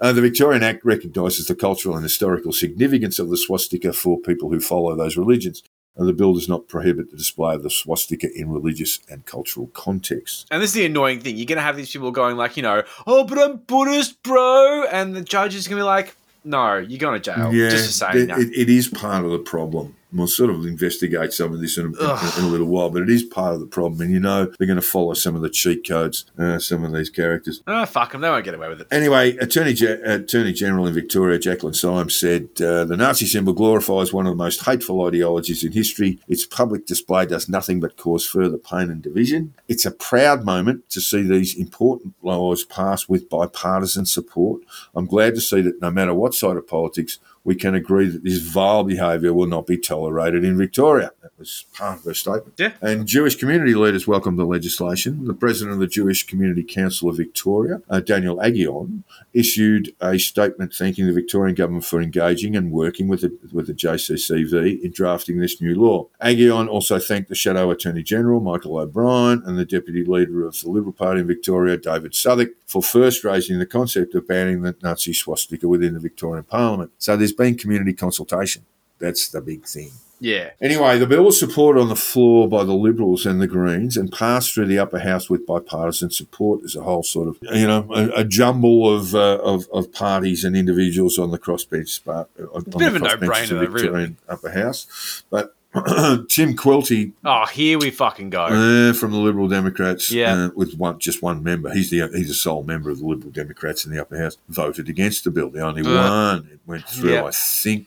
[0.00, 4.50] uh, the Victorian Act recognises the cultural and historical significance of the swastika for people
[4.50, 5.62] who follow those religions.
[5.96, 9.66] And the bill does not prohibit the display of the swastika in religious and cultural
[9.74, 10.46] contexts.
[10.50, 11.36] And this is the annoying thing.
[11.36, 14.84] You're going to have these people going like, you know, oh, but I'm Buddhist, bro.
[14.90, 17.50] And the judge is going to be like, no, you're going to jail.
[17.52, 18.38] just for saying it, that.
[18.38, 19.96] it- it is part of the problem.
[20.12, 23.10] We'll sort of investigate some of this in a, in, a little while, but it
[23.10, 24.00] is part of the problem.
[24.00, 26.92] And you know, they're going to follow some of the cheat codes, uh, some of
[26.92, 27.62] these characters.
[27.66, 28.20] oh, fuck them.
[28.20, 28.88] They won't get away with it.
[28.90, 34.12] Anyway, Attorney, Ge- Attorney General in Victoria, Jaclyn Symes, said uh, the Nazi symbol glorifies
[34.12, 36.18] one of the most hateful ideologies in history.
[36.28, 39.54] Its public display does nothing but cause further pain and division.
[39.68, 44.62] It's a proud moment to see these important laws passed with bipartisan support.
[44.94, 48.22] I'm glad to see that no matter what side of politics, we can agree that
[48.22, 51.10] this vile behaviour will not be tolerated in Victoria.
[51.22, 52.54] That was part of her statement.
[52.58, 52.72] Yeah.
[52.82, 55.24] And Jewish community leaders welcomed the legislation.
[55.24, 60.74] The president of the Jewish Community Council of Victoria, uh, Daniel Aghion, issued a statement
[60.74, 65.38] thanking the Victorian government for engaging and working with the, with the JCCV in drafting
[65.38, 66.08] this new law.
[66.22, 70.68] Aghion also thanked the Shadow Attorney General, Michael O'Brien, and the Deputy Leader of the
[70.68, 75.12] Liberal Party in Victoria, David Southwick, for first raising the concept of banning the Nazi
[75.12, 76.92] swastika within the Victorian Parliament.
[76.98, 78.64] So there's been community consultation.
[78.98, 79.90] That's the big thing.
[80.22, 80.50] Yeah.
[80.60, 84.12] Anyway, the bill was supported on the floor by the Liberals and the Greens and
[84.12, 86.60] passed through the upper house with bipartisan support.
[86.60, 90.44] There's a whole sort of, you know, a, a jumble of, uh, of of parties
[90.44, 92.28] and individuals on the crossbench part.
[92.52, 94.16] On bit the of a no-brainer, really.
[94.28, 95.24] upper house.
[95.30, 95.56] But
[96.28, 98.42] Tim Quilty Oh, here we fucking go.
[98.46, 100.34] uh, from the Liberal Democrats, Yeah.
[100.46, 101.72] uh, with one just one member.
[101.72, 104.36] He's the he's the sole member of the Liberal Democrats in the upper house.
[104.48, 105.48] Voted against the bill.
[105.50, 105.94] The only Uh,
[106.38, 107.12] one it went through.
[107.12, 107.24] yeah.
[107.24, 107.86] I think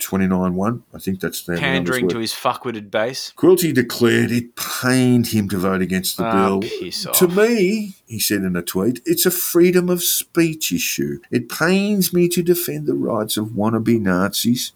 [0.00, 0.82] twenty nine one.
[0.94, 3.32] I think that's the Pandering to his fuckwitted base.
[3.36, 6.62] Quilty declared it pained him to vote against the Ah, bill.
[7.12, 11.20] To me, he said in a tweet, it's a freedom of speech issue.
[11.30, 14.72] It pains me to defend the rights of wannabe Nazis,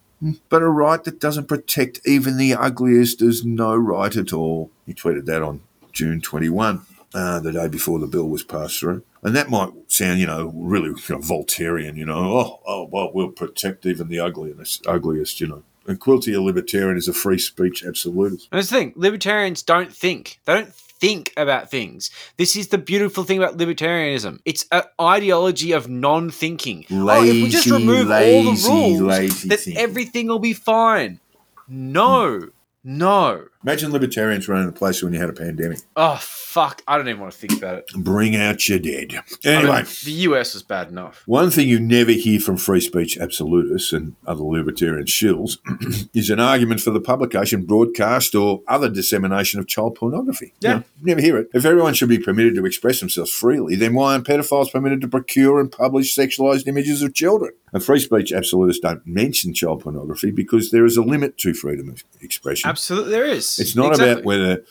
[0.48, 4.70] but a right that doesn't protect even the ugliest is no right at all.
[4.86, 5.60] He tweeted that on
[5.92, 6.82] June 21.
[7.14, 9.02] uh, the day before the bill was passed through.
[9.22, 13.10] And that might sound, you know, really you know, Voltairean, you know, oh, oh, well,
[13.12, 15.62] we'll protect even the ugliest, ugliest, you know.
[15.86, 18.48] And Quilty, a libertarian, is a free speech absolutist.
[18.50, 18.92] And that's the thing.
[18.96, 20.40] Libertarians don't think.
[20.44, 22.10] They don't think about things.
[22.36, 24.40] This is the beautiful thing about libertarianism.
[24.44, 26.86] It's an ideology of non-thinking.
[26.90, 29.82] oh, if we just Lazy, remove all the rules, lazy then thinking.
[29.82, 31.20] everything will be fine.
[31.68, 32.50] No,
[32.84, 33.46] no.
[33.66, 35.80] Imagine libertarians running a place when you had a pandemic.
[35.96, 36.82] Oh fuck!
[36.86, 37.86] I don't even want to think about it.
[37.96, 39.12] Bring out your dead.
[39.44, 39.76] I Anyway.
[39.78, 41.24] mean, the US was bad enough.
[41.26, 45.58] One thing you never hear from free speech absolutists and other libertarian shills
[46.14, 50.54] is an argument for the publication, broadcast, or other dissemination of child pornography.
[50.60, 50.70] Yeah.
[50.70, 51.48] You know, never hear it.
[51.52, 55.08] If everyone should be permitted to express themselves freely, then why aren't pedophiles permitted to
[55.08, 57.52] procure and publish sexualized images of children?
[57.72, 61.90] And free speech absolutists don't mention child pornography because there is a limit to freedom
[61.90, 62.70] of expression.
[62.70, 63.55] Absolutely, there is.
[63.58, 64.12] It's not Exactly.
[64.12, 64.62] about whether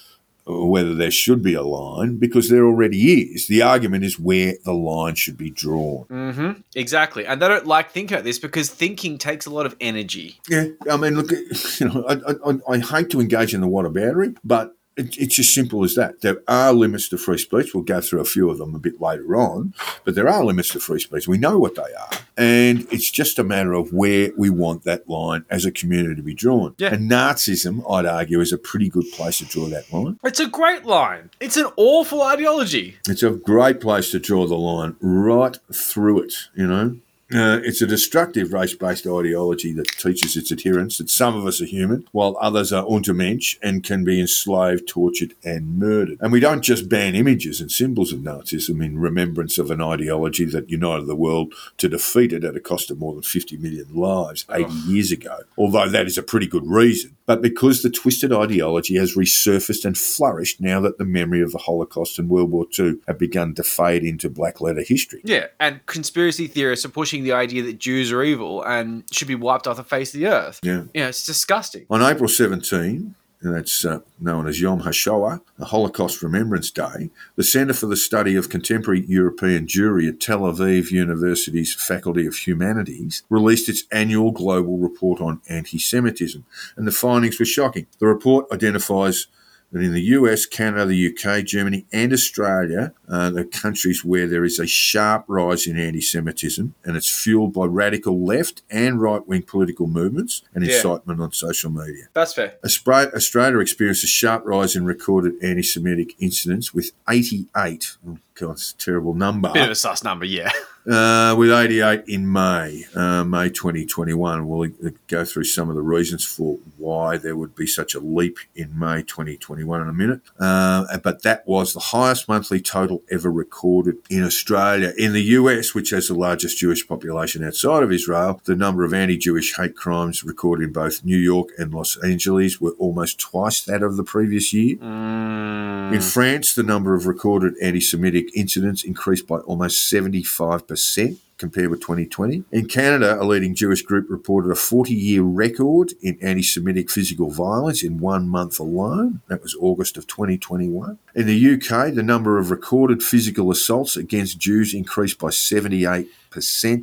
[0.47, 3.47] whether there should be a line because there already is.
[3.47, 6.05] The argument is where the line should be drawn.
[6.05, 9.75] hmm Exactly, and they don't like thinking about this because thinking takes a lot of
[9.81, 10.39] energy.
[10.47, 11.31] Yeah, I mean, look,
[11.79, 15.53] you know, I, I, I hate to engage in the whataboutery, but it, it's as
[15.53, 16.21] simple as that.
[16.21, 17.73] There are limits to free speech.
[17.73, 19.73] We'll go through a few of them a bit later on,
[20.03, 21.27] but there are limits to free speech.
[21.27, 25.09] We know what they are, and it's just a matter of where we want that
[25.09, 26.75] line as a community to be drawn.
[26.77, 26.93] Yeah.
[26.93, 30.19] And Nazism, I'd argue, is a pretty good place to draw that line.
[30.23, 31.29] It's a great line.
[31.39, 32.97] It's an awful ideology.
[33.07, 36.97] It's a great place to draw the line right through it, you know.
[37.35, 41.61] Uh, it's a destructive race based ideology that teaches its adherents that some of us
[41.61, 46.17] are human, while others are untermensch and can be enslaved, tortured, and murdered.
[46.21, 50.45] And we don't just ban images and symbols of Nazism in remembrance of an ideology
[50.45, 53.93] that united the world to defeat it at a cost of more than 50 million
[53.93, 57.17] lives 80 years ago, although that is a pretty good reason.
[57.25, 61.57] But because the twisted ideology has resurfaced and flourished now that the memory of the
[61.57, 65.21] Holocaust and World War II have begun to fade into black letter history.
[65.23, 69.35] Yeah, and conspiracy theorists are pushing the idea that Jews are evil and should be
[69.35, 70.59] wiped off the face of the earth.
[70.61, 70.83] Yeah.
[70.93, 71.85] Yeah, it's disgusting.
[71.89, 73.15] On April 17,
[73.45, 77.95] and that's uh, known as Yom HaShoah, the Holocaust Remembrance Day, the Centre for the
[77.95, 84.31] Study of Contemporary European Jewry at Tel Aviv University's Faculty of Humanities released its annual
[84.31, 86.43] global report on anti Semitism,
[86.75, 87.85] and the findings were shocking.
[87.99, 89.27] The report identifies
[89.71, 94.45] that in the US, Canada, the UK, Germany, and Australia, uh, the countries where there
[94.45, 99.27] is a sharp rise in anti Semitism, and it's fueled by radical left and right
[99.27, 100.75] wing political movements and Yeah.
[100.75, 102.07] incitement on social media.
[102.13, 102.53] That's fair.
[102.63, 107.97] Australia, Australia experienced a sharp rise in recorded anti Semitic incidents with 88.
[108.07, 109.51] Oh, God, it's a terrible number.
[109.51, 110.51] Bit of a sus number, yeah.
[110.87, 114.47] Uh, with 88 in May, uh, May 2021.
[114.47, 117.99] We'll uh, go through some of the reasons for why there would be such a
[117.99, 120.21] leap in May 2021 in a minute.
[120.39, 124.93] Uh, but that was the highest monthly total ever recorded in Australia.
[124.95, 128.93] In the US, which has the largest Jewish population outside of Israel, the number of
[128.93, 133.61] anti Jewish hate crimes recorded in both New York and Los Angeles were almost twice
[133.61, 134.75] that of the previous year.
[134.75, 140.81] Mm, In France, the number of recorded anti Semitic incidents increased by almost 75% lettre
[140.81, 141.17] C.
[141.45, 142.43] compared with 2020.
[142.51, 147.29] In Canada, a leading Jewish group reported a 40 year record in anti Semitic physical
[147.29, 149.21] violence in one month alone.
[149.27, 150.97] That was August of 2021.
[151.13, 156.07] In the UK, the number of recorded physical assaults against Jews increased by 78%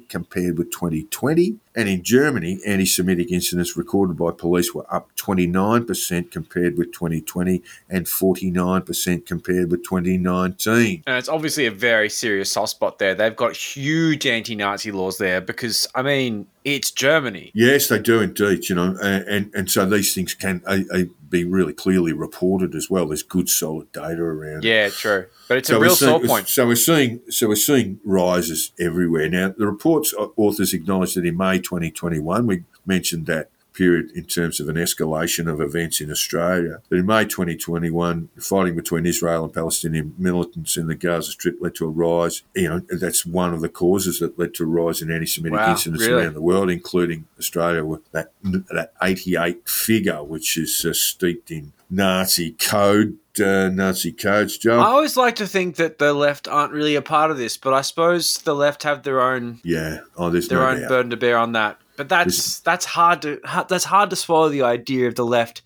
[0.09, 1.57] compared with 2020.
[1.75, 7.63] And in Germany, anti Semitic incidents recorded by police were up 29% compared with 2020
[7.89, 11.03] and 49% compared with 2019.
[11.07, 13.15] and it's obviously a very serious soft spot there.
[13.15, 17.51] They've got huge anti-Nazi laws there because, I mean, it's Germany.
[17.55, 21.03] Yes, they do indeed, you know, and, and, and so these things can uh, uh,
[21.29, 23.07] be really clearly reported as well.
[23.07, 24.65] There's good solid data around.
[24.65, 25.27] Yeah, true.
[25.49, 26.49] But it's So a real seeing- sore point.
[26.49, 29.29] So we're seeing so we're seeing rises everywhere.
[29.29, 34.61] Now the report's authors acknowledge that in May 2021 we mentioned that period in terms
[34.61, 36.81] of an escalation of events in Australia.
[36.89, 41.75] That in May 2021, fighting between Israel and Palestinian militants in the Gaza Strip led
[41.77, 42.43] to a rise.
[42.55, 45.71] You know that's one of the causes that led to a rise in anti-Semitic Wow,
[45.71, 46.23] incidents really?
[46.25, 51.73] around the world, including Australia, with that that 88 figure, which is uh, steeped in
[51.91, 53.19] Nazi code.
[53.41, 54.79] Uh, Nazi codes, Joe.
[54.79, 57.73] I always like to think that the left aren't really a part of this, but
[57.73, 60.01] I suppose the left have their own Yeah.
[60.19, 60.89] Oh, there's their no own doubt.
[60.91, 61.79] burden to bear on that.
[62.03, 65.63] But that's that's hard to that's hard to swallow the idea of the left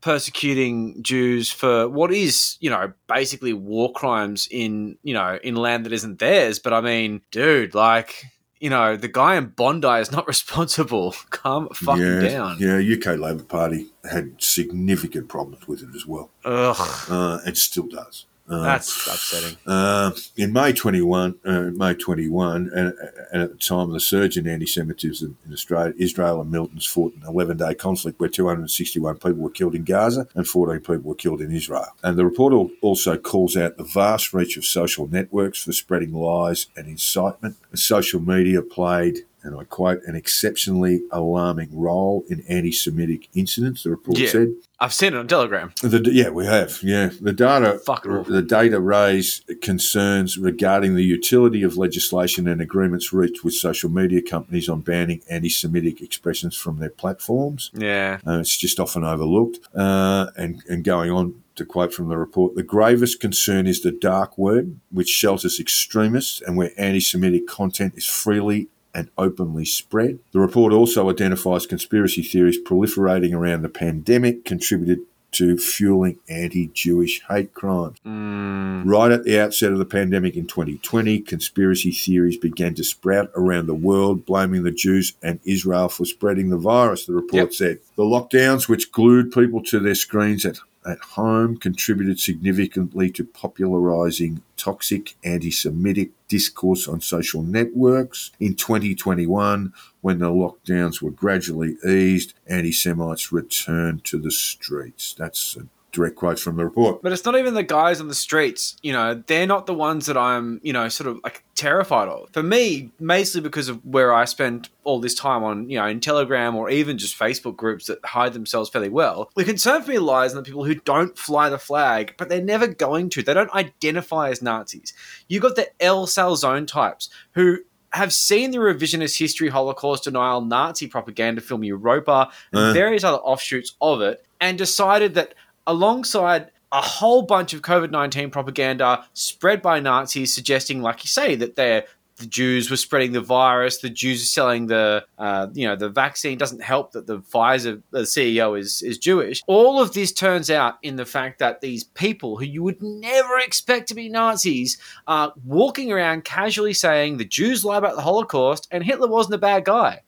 [0.00, 5.86] persecuting Jews for what is you know basically war crimes in you know in land
[5.86, 6.58] that isn't theirs.
[6.58, 8.24] But I mean, dude, like
[8.58, 11.14] you know the guy in Bondi is not responsible.
[11.30, 12.56] Calm fucking yeah, down.
[12.58, 16.30] Yeah, UK Labor Party had significant problems with it as well.
[16.44, 17.06] Ugh.
[17.08, 18.26] Uh, it still does.
[18.48, 19.58] Uh, That's upsetting.
[19.66, 22.94] uh, in May 21, uh, May 21, and,
[23.32, 27.14] and at the time of the surge in anti-Semitism in Australia, Israel and militants fought
[27.14, 31.40] an 11-day conflict where 261 people were killed in Gaza and 14 people were killed
[31.40, 31.88] in Israel.
[32.02, 36.68] And the report also calls out the vast reach of social networks for spreading lies
[36.76, 37.56] and incitement.
[37.74, 43.90] Social media played and I quote, an exceptionally alarming role in anti Semitic incidents, the
[43.90, 44.28] report Yeah.
[44.28, 44.48] said.
[44.80, 45.72] I've seen it on Telegram.
[45.82, 46.78] The, yeah, we have.
[46.82, 47.80] Yeah, the data.
[47.88, 48.22] Awful.
[48.22, 54.22] The data raise concerns regarding the utility of legislation and agreements reached with social media
[54.22, 57.70] companies on banning anti-Semitic expressions from their platforms.
[57.74, 58.18] Yeah.
[58.26, 59.58] Uh, it's just often overlooked.
[59.74, 63.90] Uh, and and going on to quote from the report, the gravest concern is the
[63.90, 70.18] dark web, which shelters extremists and where anti-Semitic content is freely and openly spread.
[70.32, 77.52] The report also identifies conspiracy theories proliferating around the pandemic contributed to fueling anti-Jewish hate
[77.52, 77.98] crimes.
[78.06, 83.30] Mm, Right at the outset of the pandemic in 2020, conspiracy theories began to sprout
[83.36, 87.52] around the world, blaming the Jews and Israel for spreading the virus, the report Yep.
[87.54, 87.78] said.
[87.96, 94.42] The lockdowns, which glued people to their screens at, at home, contributed significantly to popularizing
[94.56, 98.32] toxic anti Semitic discourse on social networks.
[98.40, 105.14] In 2021, when the lockdowns were gradually eased, anti Semites returned to the streets.
[105.14, 107.02] That's a direct quote from the report.
[107.02, 108.76] But it's not even the guys on the streets.
[108.82, 112.28] You know, they're not the ones that I'm, you know, sort of like terrified of.
[112.32, 116.00] For me, mostly because of where I spend all this time on, you know, in
[116.00, 119.30] Telegram or even just Facebook groups that hide themselves fairly well.
[119.34, 122.42] The concern for me lies in the people who don't fly the flag, but they're
[122.42, 123.22] never going to.
[123.22, 124.92] They don't identify as Nazis.
[125.26, 127.58] You got the El Salzone types who
[127.92, 132.72] have seen the revisionist history, Holocaust denial, Nazi propaganda film Europa, and Uh.
[132.74, 135.32] various other offshoots of it, and decided that
[135.68, 141.36] alongside a whole bunch of COVID 19 propaganda spread by Nazis suggesting, like you say,
[141.36, 141.84] that they're
[142.16, 143.78] the Jews were spreading the virus.
[143.78, 147.80] The Jews are selling the, uh, you know, the vaccine doesn't help that the Pfizer
[147.92, 149.40] the CEO is is Jewish.
[149.46, 153.38] All of this turns out in the fact that these people who you would never
[153.38, 158.66] expect to be Nazis are walking around casually saying the Jews lie about the Holocaust
[158.72, 160.02] and Hitler wasn't a bad guy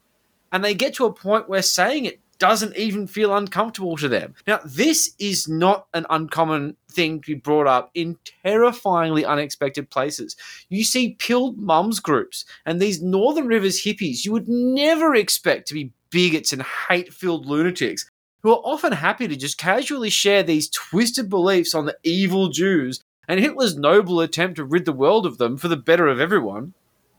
[0.53, 4.35] and they get to a point where saying it doesn't even feel uncomfortable to them.
[4.47, 10.35] Now, this is not an uncommon thing to be brought up in terrifyingly unexpected places.
[10.69, 15.75] You see pilled mums groups and these Northern Rivers hippies you would never expect to
[15.75, 18.11] be bigots and hate filled lunatics
[18.43, 23.01] who are often happy to just casually share these twisted beliefs on the evil Jews
[23.29, 26.75] and Hitler's noble attempt to rid the world of them for the better of everyone.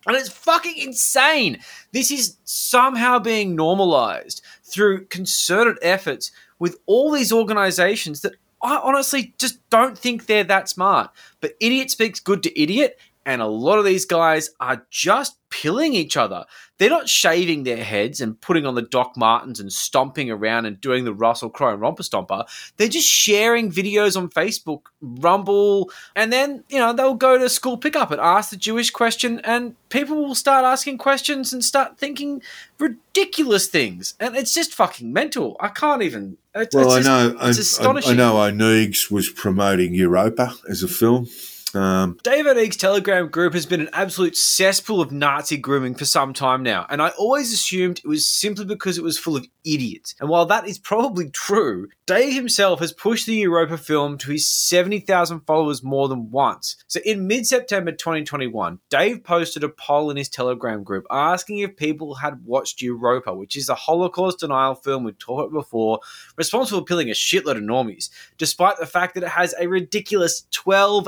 [0.07, 1.59] And it's fucking insane.
[1.91, 9.33] This is somehow being normalized through concerted efforts with all these organizations that I honestly
[9.39, 11.11] just don't think they're that smart.
[11.39, 15.93] But idiot speaks good to idiot, and a lot of these guys are just pilling
[15.93, 16.45] each other.
[16.77, 20.81] They're not shaving their heads and putting on the Doc Martens and stomping around and
[20.81, 22.47] doing the Russell Crowe and Romper Stomper.
[22.77, 27.77] They're just sharing videos on Facebook, Rumble, and then, you know, they'll go to school
[27.77, 32.41] pickup and ask the Jewish question, and people will start asking questions and start thinking
[32.79, 34.15] ridiculous things.
[34.19, 35.57] And it's just fucking mental.
[35.59, 36.37] I can't even.
[36.55, 37.37] It's, Well, I know.
[37.39, 38.13] I, I, astonishing.
[38.13, 38.35] I know.
[38.35, 41.27] Oneegs was promoting Europa as a film.
[41.75, 46.33] Um, David Egg's Telegram group has been an absolute cesspool of Nazi grooming for some
[46.33, 50.15] time now, and I always assumed it was simply because it was full of idiots.
[50.19, 54.47] And while that is probably true, Dave himself has pushed the Europa film to his
[54.47, 56.75] 70,000 followers more than once.
[56.87, 61.75] So in mid September 2021, Dave posted a poll in his Telegram group asking if
[61.75, 65.99] people had watched Europa, which is a Holocaust denial film we've talked about before,
[66.35, 70.47] responsible for killing a shitload of normies, despite the fact that it has a ridiculous
[70.51, 71.07] 12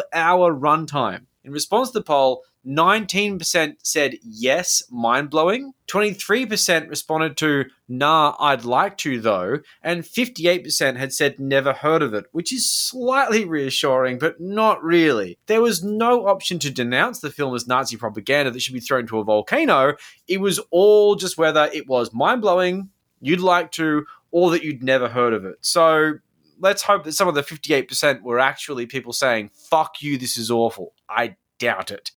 [0.54, 1.26] runtime.
[1.44, 5.74] In response to the poll, 19% said yes, mind blowing.
[5.88, 9.60] 23% responded to nah, I'd like to though.
[9.82, 15.38] And 58% had said never heard of it, which is slightly reassuring, but not really.
[15.48, 19.08] There was no option to denounce the film as Nazi propaganda that should be thrown
[19.08, 19.96] to a volcano.
[20.28, 22.90] It was all just whether it was mind blowing,
[23.20, 25.58] you'd like to, or that you'd never heard of it.
[25.62, 26.14] So
[26.60, 30.52] let's hope that some of the 58% were actually people saying, fuck you, this is
[30.52, 30.94] awful.
[31.10, 32.12] I doubt it.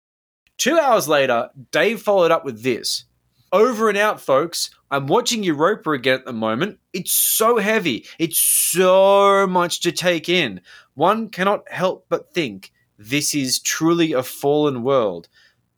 [0.57, 3.05] Two hours later, Dave followed up with this.
[3.53, 4.71] Over and out, folks.
[4.91, 6.79] I'm watching Europa again at the moment.
[6.93, 8.07] It's so heavy.
[8.19, 10.61] It's so much to take in.
[10.95, 15.29] One cannot help but think this is truly a fallen world.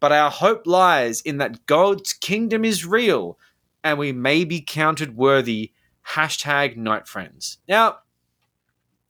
[0.01, 3.39] But our hope lies in that God's kingdom is real
[3.83, 5.73] and we may be counted worthy.
[6.11, 7.59] Hashtag night friends.
[7.69, 7.99] Now,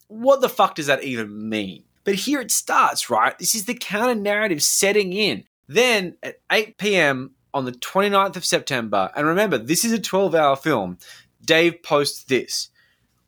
[0.08, 1.84] what the fuck does that even mean?
[2.04, 3.38] But here it starts, right?
[3.38, 5.44] This is the counter narrative setting in.
[5.66, 7.32] Then at 8 p.m.
[7.52, 10.98] on the 29th of September, and remember, this is a 12 hour film,
[11.44, 12.68] Dave posts this.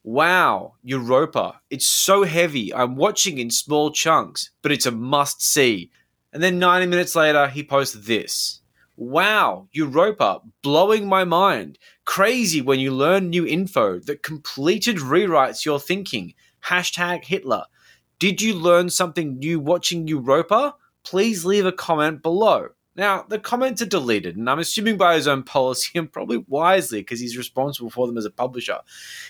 [0.04, 1.60] Wow, Europa.
[1.70, 2.72] It's so heavy.
[2.72, 5.90] I'm watching in small chunks, but it's a must see.
[6.32, 8.60] And then 90 minutes later, he posts this.
[8.96, 11.78] Wow, Europa, blowing my mind.
[12.04, 16.34] Crazy when you learn new info that completed rewrites your thinking.
[16.68, 17.64] Hashtag Hitler.
[18.18, 20.74] Did you learn something new watching Europa?
[21.02, 22.68] Please leave a comment below.
[22.94, 27.00] Now, the comments are deleted, and I'm assuming by his own policy and probably wisely
[27.00, 28.78] because he's responsible for them as a publisher.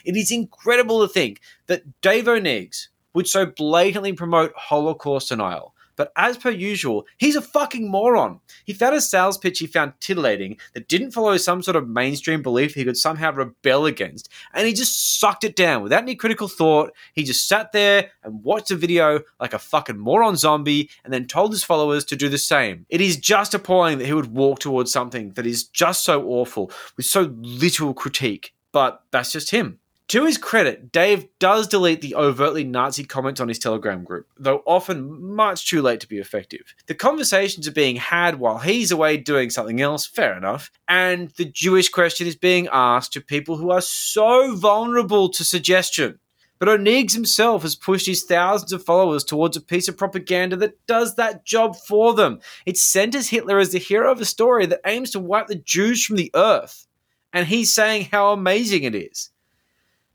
[0.05, 5.75] It is incredible to think that Dave Oneegs would so blatantly promote Holocaust denial.
[5.99, 8.41] But as per usual, he's a fucking moron.
[8.65, 12.41] He found a sales pitch he found titillating that didn't follow some sort of mainstream
[12.41, 16.47] belief he could somehow rebel against, and he just sucked it down without any critical
[16.47, 16.93] thought.
[17.13, 21.27] He just sat there and watched a video like a fucking moron zombie and then
[21.27, 22.87] told his followers to do the same.
[22.89, 26.71] It is just appalling that he would walk towards something that is just so awful
[26.97, 28.55] with so little critique.
[28.71, 29.81] But that's just him.
[30.09, 34.63] To his credit, Dave does delete the overtly Nazi comments on his Telegram group, though
[34.65, 36.75] often much too late to be effective.
[36.87, 41.45] The conversations are being had while he's away doing something else, fair enough, and the
[41.45, 46.19] Jewish question is being asked to people who are so vulnerable to suggestion.
[46.59, 50.87] But Oneegs himself has pushed his thousands of followers towards a piece of propaganda that
[50.87, 52.41] does that job for them.
[52.65, 56.03] It centers Hitler as the hero of a story that aims to wipe the Jews
[56.03, 56.87] from the earth.
[57.31, 59.31] And he's saying how amazing it is.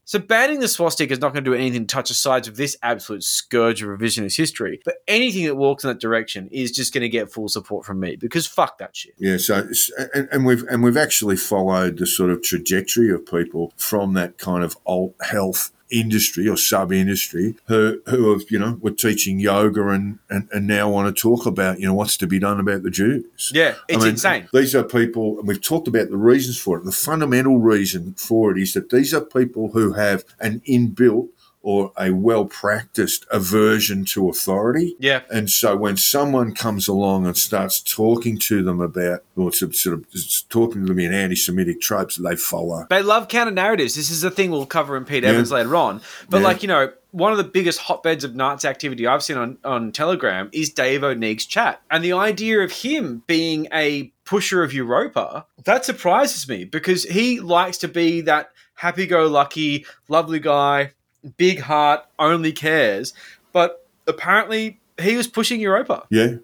[0.06, 2.58] So banning the swastika is not going to do anything to touch the sides of
[2.58, 4.82] this absolute scourge of revisionist history.
[4.84, 8.00] But anything that walks in that direction is just going to get full support from
[8.00, 9.14] me because fuck that shit.
[9.18, 9.68] Yeah, so
[10.14, 14.38] and, and we've and we've actually followed the sort of trajectory of people from that
[14.38, 19.40] kind of alt health industry or sub industry who who have you know were teaching
[19.40, 22.60] yoga and, and and now want to talk about you know what's to be done
[22.60, 23.52] about the Jews.
[23.54, 24.50] Yeah, it's I mean, insane.
[24.52, 26.84] These are people, and we've talked about the reasons for it.
[26.84, 31.30] The fundamental reason for it is that these are people who have an inbuilt
[31.64, 34.96] or a well practiced aversion to authority.
[35.00, 35.22] Yeah.
[35.32, 39.98] And so when someone comes along and starts talking to them about, or sort sort
[39.98, 40.06] of
[40.50, 42.86] talking to them in anti Semitic tropes, they follow.
[42.90, 43.96] They love counter narratives.
[43.96, 45.30] This is a thing we'll cover in Pete Yeah.
[45.30, 46.02] Evans later on.
[46.30, 46.44] But Yeah.
[46.44, 49.92] like, you know, one of the biggest hotbeds of Nazi activity I've seen on, on
[49.92, 51.80] Telegram is Dave Oneegs' chat.
[51.90, 57.40] And the idea of him being a pusher of Europa, that surprises me because he
[57.40, 60.92] likes to be that happy go lucky, lovely guy,
[61.38, 63.14] big heart, only cares.
[63.52, 66.06] But apparently he was pushing Europa.
[66.10, 66.36] Yeah,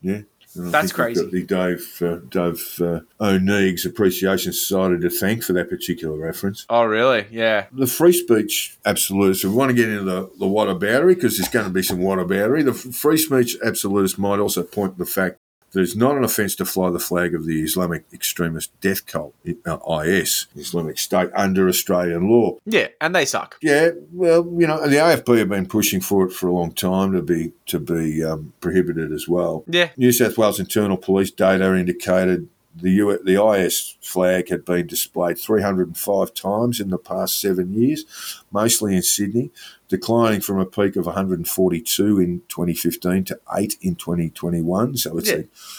[0.00, 0.22] yeah.
[0.56, 5.68] And That's think The Dave, uh, Dave uh, Oneegs' Appreciation Society to thank for that
[5.68, 6.64] particular reference.
[6.70, 7.26] Oh, really?
[7.30, 7.66] Yeah.
[7.72, 11.48] The free speech absolutists, if we want to get into the, the whataboutery, because there's
[11.48, 15.38] going to be some whataboutery, the free speech absolutists might also point the fact
[15.74, 19.34] that it's not an offence to fly the flag of the Islamic extremist death cult,
[19.66, 22.56] uh, IS, Islamic State, under Australian law.
[22.64, 22.88] Yeah.
[23.00, 23.58] And they suck.
[23.60, 27.12] Yeah, well, you know, the AFP have been pushing for it for a long time
[27.12, 29.64] to be to be um, prohibited as well.
[29.66, 29.90] Yeah.
[29.96, 35.38] New South Wales Internal Police data indicated the U- the IS flag had been displayed
[35.38, 38.04] 305 times in the past seven years,
[38.50, 39.50] mostly in Sydney,
[39.88, 44.96] declining from a peak of 142 in 2015 to eight in 2021.
[44.96, 45.34] So it's Yeah.
[45.36, 45.38] a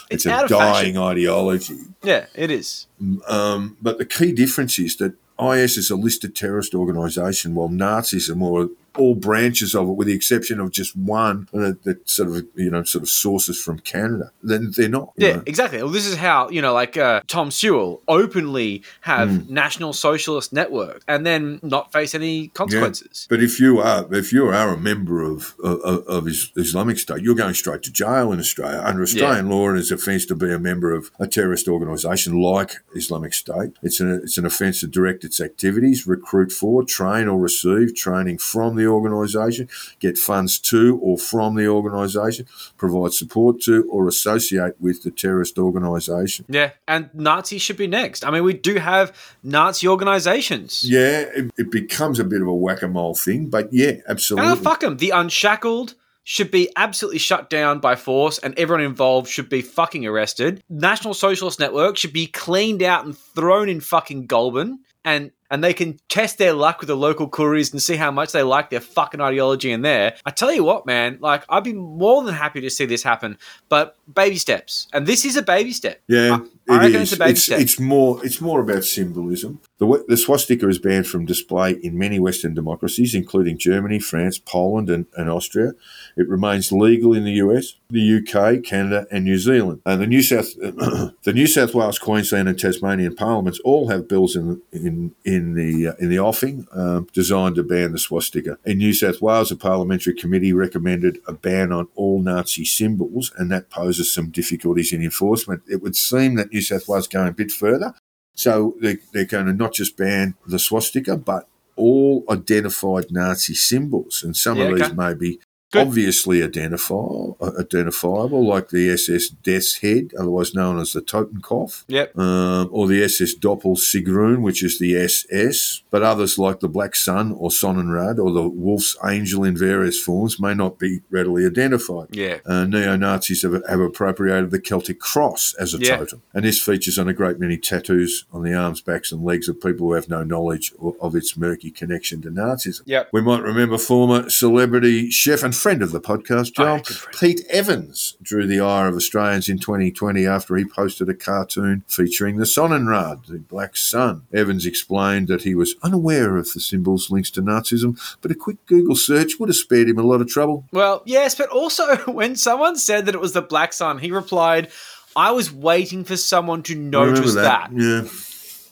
[0.10, 1.80] it's, It's a dying ideology.
[2.04, 2.88] Yeah, it is.
[3.28, 8.42] Um, but the key difference is that IS is a listed terrorist organisation, while Nazism
[8.42, 12.70] or all branches of it, with the exception of just one that, sort of you
[12.70, 15.14] know sort of sources from Canada, then they're not.
[15.18, 15.44] Yeah, know.
[15.46, 15.82] exactly.
[15.82, 19.50] Well, this is how you know, like uh, Tom Sewell openly have Mm.
[19.50, 23.28] National Socialist Network and then not face any consequences.
[23.30, 27.36] But if you are if you are a member of of, of Islamic State, you're
[27.36, 29.70] going straight to jail in Australia under Australian law.
[29.70, 33.72] and It is offence to be a member of a terrorist organisation like Islamic State.
[33.82, 38.38] It's an it's an offence to direct its activities, recruit for, train or receive training
[38.38, 39.70] from the organisation,
[40.00, 45.58] get funds to or from the organisation, provide support to or associate with the terrorist
[45.58, 46.46] organisation.
[46.48, 48.26] Yeah, and Nazis should be next.
[48.26, 50.90] I mean, we do have Nazi organizations.
[50.90, 54.50] Yeah, it, it becomes a bit of a whack a mole thing, but yeah, absolutely.
[54.50, 54.98] Ah, fuck them.
[54.98, 60.06] The Unshackled should be absolutely shut down by force, and everyone involved should be fucking
[60.06, 60.62] arrested.
[60.70, 64.80] National Socialist Network should be cleaned out and thrown in fucking Goulburn.
[65.06, 68.32] And and they can test their luck with the local couriers and see how much
[68.32, 70.16] they like their fucking ideology in there.
[70.26, 73.38] I tell you what, man, like I'd be more than happy to see this happen,
[73.70, 74.88] but baby steps.
[74.94, 76.02] And this is a baby step.
[76.08, 76.40] Yeah,
[76.70, 77.12] I, I reckon is.
[77.12, 77.60] it's a baby it's, step.
[77.60, 78.26] it's more.
[78.26, 79.62] It's more about symbolism.
[79.78, 84.90] The, the swastika is banned from display in many Western democracies, including Germany, France, Poland,
[84.90, 85.74] and, and Austria.
[86.18, 89.82] It remains legal in the US, the UK, Canada, and New Zealand.
[89.86, 94.36] And the New South, the New South Wales, Queensland, and Tasmanian parliaments all have bills
[94.36, 98.58] in in in the uh, in the offing um, designed to ban the swastika.
[98.66, 103.52] In New South Wales, a parliamentary committee recommended a ban on all Nazi symbols, and
[103.52, 105.62] that poses some difficulties in enforcement.
[105.68, 107.94] It would seem that New South Wales is going a bit further.
[108.34, 114.24] So they, they're going to not just ban the swastika, but all identified Nazi symbols.
[114.24, 114.96] And some Yeah, of these okay.
[114.96, 115.40] may be
[115.76, 115.88] Good.
[115.88, 122.18] obviously identifiable, identifiable, like the SS Death's Head, otherwise known as the Totenkopf, Yep.
[122.18, 125.84] um, or the SS Doppel Sigrun, which is the SS.
[125.92, 130.40] But others, like the Black Sun or Sonnenrad or the Wolf's Angel in various forms,
[130.40, 132.08] may not be readily identified.
[132.12, 132.38] Yeah.
[132.46, 135.98] Uh, Neo Nazis have, have appropriated the Celtic cross as a Yeah.
[135.98, 139.48] totem, and this features on a great many tattoos on the arms, backs, and legs
[139.50, 142.82] of people who have no knowledge o- of its murky connection to Nazism.
[142.86, 143.10] Yep.
[143.14, 147.18] We might remember former celebrity chef and friend of the podcast, Joel, Oh.
[147.20, 152.38] Pete Evans, drew the ire of Australians in 2020 after he posted a cartoon featuring
[152.38, 154.22] the Sonnenrad, the Black Sun.
[154.32, 158.64] Evans explained that he was unaware of the symbol's links to Nazism, but a quick
[158.68, 160.66] Google search would have spared him a lot of trouble.
[160.72, 164.70] Well, yes, but also when someone said that it was the Black Sun, he replied,
[165.16, 167.72] I was waiting for someone to notice Remember that.
[167.74, 168.02] Yeah.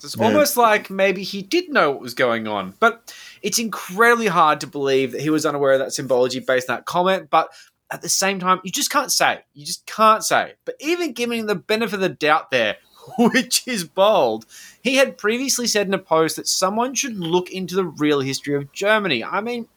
[0.06, 0.26] It's Yeah.
[0.26, 2.74] almost like maybe he did know what was going on.
[2.80, 3.12] But
[3.44, 6.86] it's incredibly hard to believe that he was unaware of that symbology based on that
[6.86, 7.30] comment.
[7.30, 7.50] But
[7.92, 9.42] at the same time, you just can't say.
[9.54, 10.54] You just can't say.
[10.66, 12.78] But even giving the benefit of the doubt there,
[13.20, 14.46] which is bold,
[14.82, 18.56] he had previously said in a post that someone should look into the real history
[18.56, 19.24] of Germany.
[19.24, 19.68] I mean,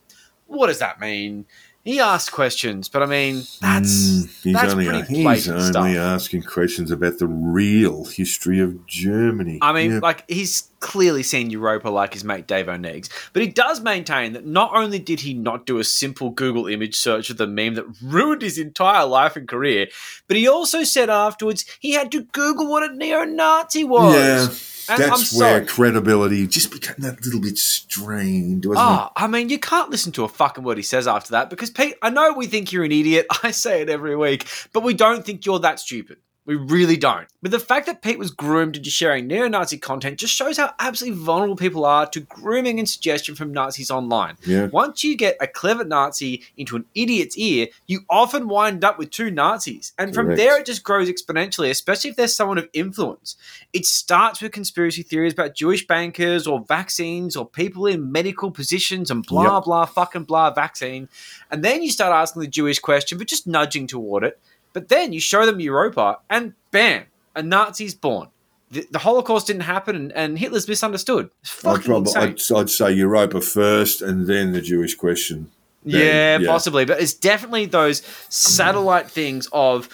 [0.46, 1.44] what does that mean?
[1.86, 5.86] He asked questions, but I mean, that's Mm, he's that's only, pretty he's only stuff.
[5.86, 9.60] asking questions about the real history of Germany.
[9.62, 9.98] I mean, Yeah.
[10.02, 14.44] like he's clearly seen Europa like his mate Dave Oneegs, but he does maintain that
[14.44, 17.86] not only did he not do a simple Google image search of the meme that
[18.02, 19.86] ruined his entire life and career,
[20.26, 24.14] but he also said afterwards he had to Google what a neo-Nazi was.
[24.14, 24.48] yeah,
[24.88, 29.48] And I'm that's where credibility just became that little bit strained, wasn't Ah, I mean,
[29.48, 32.32] you can't listen to a fucking word he says after that because Pete, I know
[32.32, 33.26] we think you're an idiot.
[33.42, 36.18] I say it every week, but we don't think you're that stupid.
[36.46, 37.26] We really don't.
[37.42, 40.72] But the fact that Pete was groomed into sharing neo Nazi content just shows how
[40.78, 44.36] absolutely vulnerable people are to grooming and suggestion from Nazis online.
[44.46, 44.66] Yeah.
[44.66, 49.10] Once you get a clever Nazi into an idiot's ear, you often wind up with
[49.10, 49.92] two Nazis.
[49.98, 50.38] And from Correct.
[50.38, 53.36] there, it just grows exponentially, especially if there's someone of influence.
[53.72, 59.10] It starts with conspiracy theories about Jewish bankers or vaccines or people in medical positions
[59.10, 59.64] and blah, Yep.
[59.64, 61.08] blah, fucking blah vaccine.
[61.50, 64.38] And then you start asking the Jewish question, but just nudging toward it.
[64.76, 67.04] But then you show them Europa, and bam,
[67.34, 68.28] a Nazi's born.
[68.70, 71.30] The, the Holocaust didn't happen, and, and Hitler's misunderstood.
[71.40, 72.56] It's I'd, fucking probably, insane.
[72.58, 75.50] I'd, I'd say Europa first and then the Jewish question.
[75.82, 76.46] Yeah, yeah.
[76.46, 76.84] possibly.
[76.84, 79.88] But it's definitely those satellite things of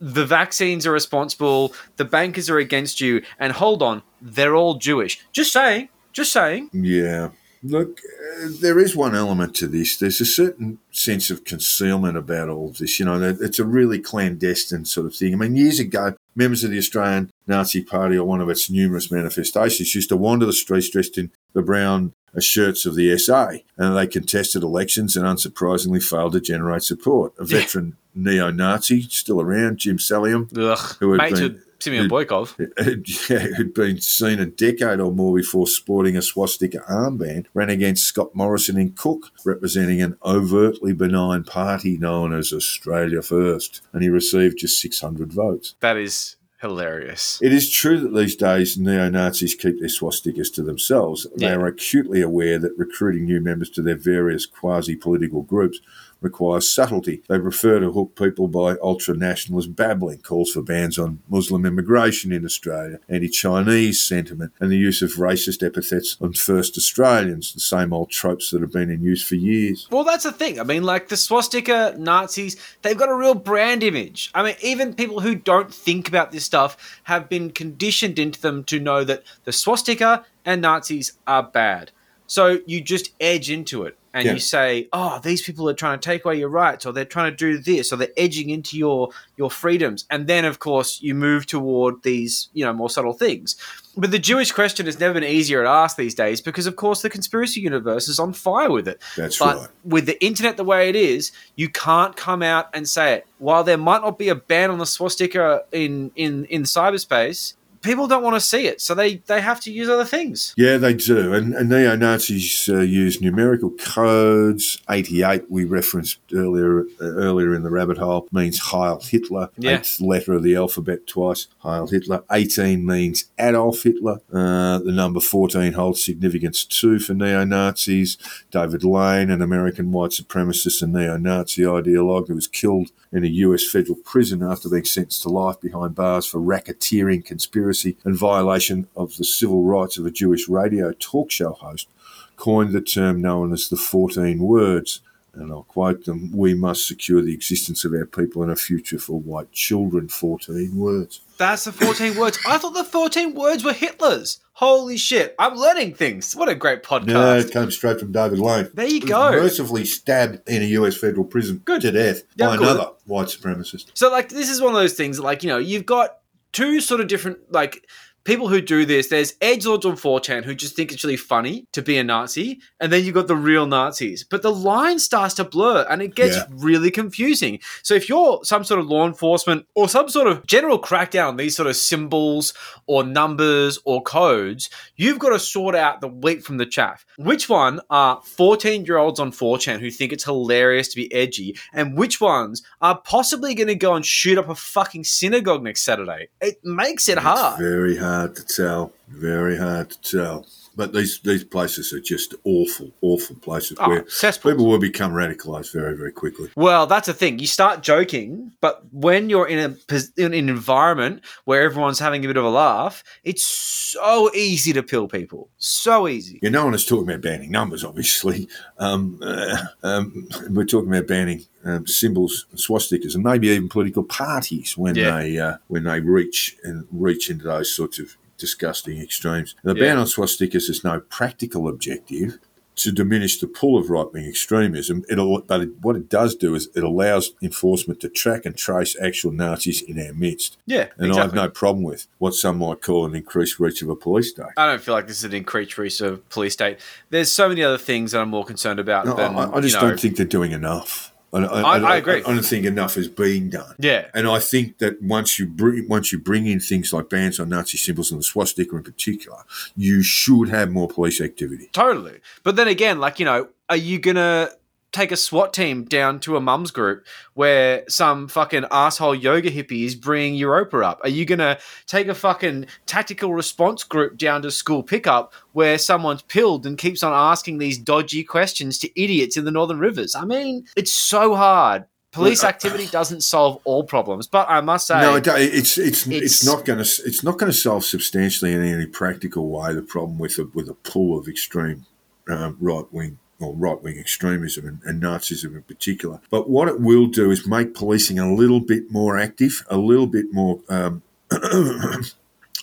[0.00, 5.20] the vaccines are responsible, the bankers are against you, and hold on, they're all Jewish.
[5.32, 5.88] Just saying.
[6.12, 6.70] Just saying.
[6.72, 7.30] Yeah.
[7.62, 9.96] Look, uh, there is one element to this.
[9.98, 12.98] There's a certain sense of concealment about all of this.
[12.98, 15.34] You know, it's a really clandestine sort of thing.
[15.34, 19.10] I mean, years ago, members of the Australian Nazi Party or one of its numerous
[19.10, 23.96] manifestations used to wander the streets dressed in the brown shirts of the SA, and
[23.96, 27.34] they contested elections and unsurprisingly failed to generate support.
[27.38, 30.96] A veteran neo-Nazi still around, Jim Saleam, Ugh.
[31.00, 32.56] Who had been- Simeon Boikov.
[33.30, 38.04] yeah, who'd been seen a decade or more before sporting a swastika armband, ran against
[38.04, 44.08] Scott Morrison in Cook, representing an overtly benign party known as Australia First, and he
[44.08, 45.74] received just 600 votes.
[45.80, 47.38] That is hilarious.
[47.42, 51.26] It is true that these days neo Nazis keep their swastikas to themselves.
[51.36, 55.80] They are acutely aware that recruiting new members to their various quasi political groups
[56.20, 57.22] requires subtlety.
[57.28, 62.32] They prefer to hook people by ultra nationalist babbling, calls for bans on Muslim immigration
[62.32, 67.60] in Australia, anti Chinese sentiment, and the use of racist epithets on first Australians, the
[67.60, 69.88] same old tropes that have been in use for years.
[69.90, 70.60] Well, that's the thing.
[70.60, 74.30] I mean, like the swastika Nazis, they've got a real brand image.
[74.34, 78.64] I mean, even people who don't think about this stuff have been conditioned into them
[78.64, 81.92] to know that the swastika and Nazis are bad.
[82.30, 84.34] So you just edge into it and Yeah.
[84.34, 87.32] you say, "Oh, these people are trying to take away your rights, or they're trying
[87.32, 91.16] to do this, or they're edging into your your freedoms." And then, of course, you
[91.16, 93.56] move toward these, you know, more subtle things.
[93.96, 97.02] But the Jewish question has never been easier to ask these days because, of course,
[97.02, 99.02] the conspiracy universe is on fire with it.
[99.16, 99.68] That's but right.
[99.84, 103.26] with the internet the way it is, you can't come out and say it.
[103.38, 108.06] While there might not be a ban on the swastika in in in cyberspace, people
[108.06, 110.54] don't want to see it, so they they have to use other things.
[110.56, 111.32] Yeah, they do.
[111.32, 114.80] And, and neo Nazis uh, use numerical codes.
[114.88, 119.50] 88, we referenced earlier uh, earlier in the rabbit hole, means Heil Hitler.
[119.56, 119.78] Yeah.
[119.78, 122.24] Eighth letter of the alphabet twice, Heil Hitler.
[122.30, 124.20] 18 means Adolf Hitler.
[124.32, 128.16] Uh, the number 14 holds significance too for neo Nazis.
[128.50, 133.28] David Lane, an American white supremacist and neo Nazi ideologue who was killed in a
[133.28, 137.69] US federal prison after being sentenced to life behind bars for racketeering, conspiracy,
[138.04, 141.88] and violation of the civil rights of a Jewish radio talk show host,
[142.36, 145.00] coined the term known as the 14 words.
[145.32, 148.98] And I'll quote them We must secure the existence of our people and a future
[148.98, 150.08] for white children.
[150.08, 151.20] 14 words.
[151.38, 152.38] That's the 14 words.
[152.46, 154.40] I thought the 14 words were Hitler's.
[154.54, 155.34] Holy shit.
[155.38, 156.36] I'm learning things.
[156.36, 157.06] What a great podcast.
[157.06, 158.68] No, it came straight from David Lane.
[158.74, 159.30] There you go.
[159.30, 161.80] Mercifully stabbed in a US federal prison Good.
[161.82, 163.86] to death Yeah, by another white supremacist.
[163.94, 166.18] So like this is one of those things like, you know, you've got
[166.52, 167.86] two sort of different like
[168.24, 169.08] people who do this.
[169.08, 172.92] There's edgelords on 4chan who just think it's really funny to be a Nazi, and
[172.92, 174.24] then you've got the real Nazis.
[174.28, 176.44] But the line starts to blur and it gets Yeah.
[176.50, 177.60] really confusing.
[177.82, 181.36] So if you're some sort of law enforcement or some sort of general crackdown on
[181.38, 182.52] these sort of symbols
[182.86, 187.06] or numbers or codes, you've got to sort out the wheat from the chaff.
[187.16, 191.56] Which one are 14 year olds on 4chan who think it's hilarious to be edgy,
[191.72, 195.82] and which ones are possibly going to go and shoot up a fucking synagogue next
[195.82, 196.28] Saturday?
[196.40, 197.58] It makes it It's hard.
[197.58, 198.92] very hard to tell.
[199.08, 200.46] Very hard to tell.
[200.80, 204.54] But these these places are just awful, awful places Oh, where cesspools.
[204.54, 206.48] people will become radicalised very, very quickly.
[206.56, 207.38] Well, that's the thing.
[207.38, 212.28] You start joking, but when you're in a in an environment where everyone's having a
[212.28, 215.50] bit of a laugh, it's so easy to pill people.
[215.58, 216.38] So easy.
[216.42, 218.48] Yeah, no one is talking about banning numbers, obviously.
[218.78, 224.74] Um, uh, um, we're talking about banning um, symbols, swastikas, and maybe even political parties
[224.78, 225.18] when Yeah.
[225.18, 229.54] they uh, when they reach and reach into those sorts of disgusting extremes.
[229.62, 229.80] The Yeah.
[229.82, 232.38] ban on swastikas has no practical objective
[232.76, 235.04] to diminish the pull of right wing extremism.
[235.10, 238.96] It'll, but it, what it does do is it allows enforcement to track and trace
[238.98, 240.56] actual Nazis in our midst.
[240.66, 243.90] Yeah, And I have no problem with what some might call an increased reach of
[243.90, 244.46] a police state.
[244.56, 246.78] I don't feel like this is an increased reach of a police state.
[247.10, 249.74] There's so many other things that I'm more concerned about No, than I, I just
[249.74, 251.12] you know, don't think they're doing enough.
[251.32, 252.16] I, I, I- I agree.
[252.16, 253.74] I, don't think enough is being done.
[253.78, 254.06] Yeah.
[254.14, 257.48] And I think that once you bring once you bring in things like bans on
[257.50, 259.38] Nazi symbols and the swastika in particular,
[259.76, 261.68] you should have more police activity.
[261.72, 262.20] Totally.
[262.42, 264.52] But then again, like, you know, are you going to
[264.92, 269.84] take a SWAT team down to a mum's group where some fucking asshole yoga hippie
[269.84, 271.00] is bringing Europa up?
[271.02, 275.78] Are you going to take a fucking tactical response group down to school pickup where
[275.78, 280.14] someone's pilled and keeps on asking these dodgy questions to idiots in the Northern Rivers?
[280.14, 281.84] I mean, it's so hard.
[282.12, 286.42] Police activity doesn't solve all problems, but I must say, no, it, it's, it's it's
[286.42, 289.82] It's- not going to it's not going to solve substantially in any practical way the
[289.82, 291.86] problem with a, with a pull of extreme
[292.28, 296.20] um, right wing or right wing extremism and, and Nazism in particular.
[296.30, 300.06] But what it will do is make policing a little bit more active, a little
[300.06, 300.60] bit more.
[300.68, 301.02] Um,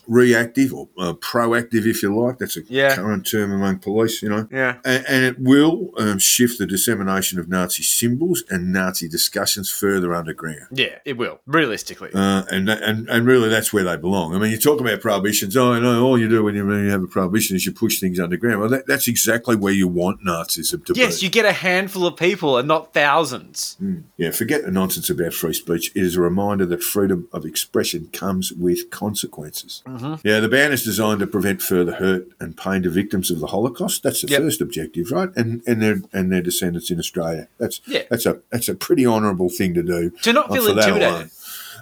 [0.07, 2.37] Reactive or uh, proactive, if you like.
[2.37, 2.95] That's a Yeah.
[2.95, 4.47] current term among police, you know.
[4.51, 4.77] yeah.
[4.85, 10.13] And, and it will um, shift the dissemination of Nazi symbols and Nazi discussions further
[10.15, 10.67] underground.
[10.71, 12.09] Yeah, it will, realistically.
[12.13, 14.33] Uh, and, and and really, that's where they belong.
[14.35, 15.55] I mean, you talk about prohibitions.
[15.57, 17.99] Oh, no, all you do when you, when you have a prohibition is you push
[17.99, 18.59] things underground.
[18.61, 21.01] Well, that, that's exactly where you want Nazism to yes, be.
[21.01, 23.77] Yes, you get a handful of people and not thousands.
[24.17, 25.91] yeah, forget the nonsense about free speech.
[25.95, 29.83] It is a reminder that freedom of expression comes with consequences.
[30.01, 30.27] Mm-hmm.
[30.27, 33.47] Yeah, the ban is designed to prevent further hurt and pain to victims of the
[33.47, 34.03] Holocaust.
[34.03, 34.41] That's the Yep.
[34.41, 35.29] first objective, right?
[35.35, 37.47] And and their and their descendants in Australia.
[37.57, 38.03] That's Yeah.
[38.09, 40.11] that's a that's a pretty honourable thing to do.
[40.23, 41.31] To not uh, feel intimidated.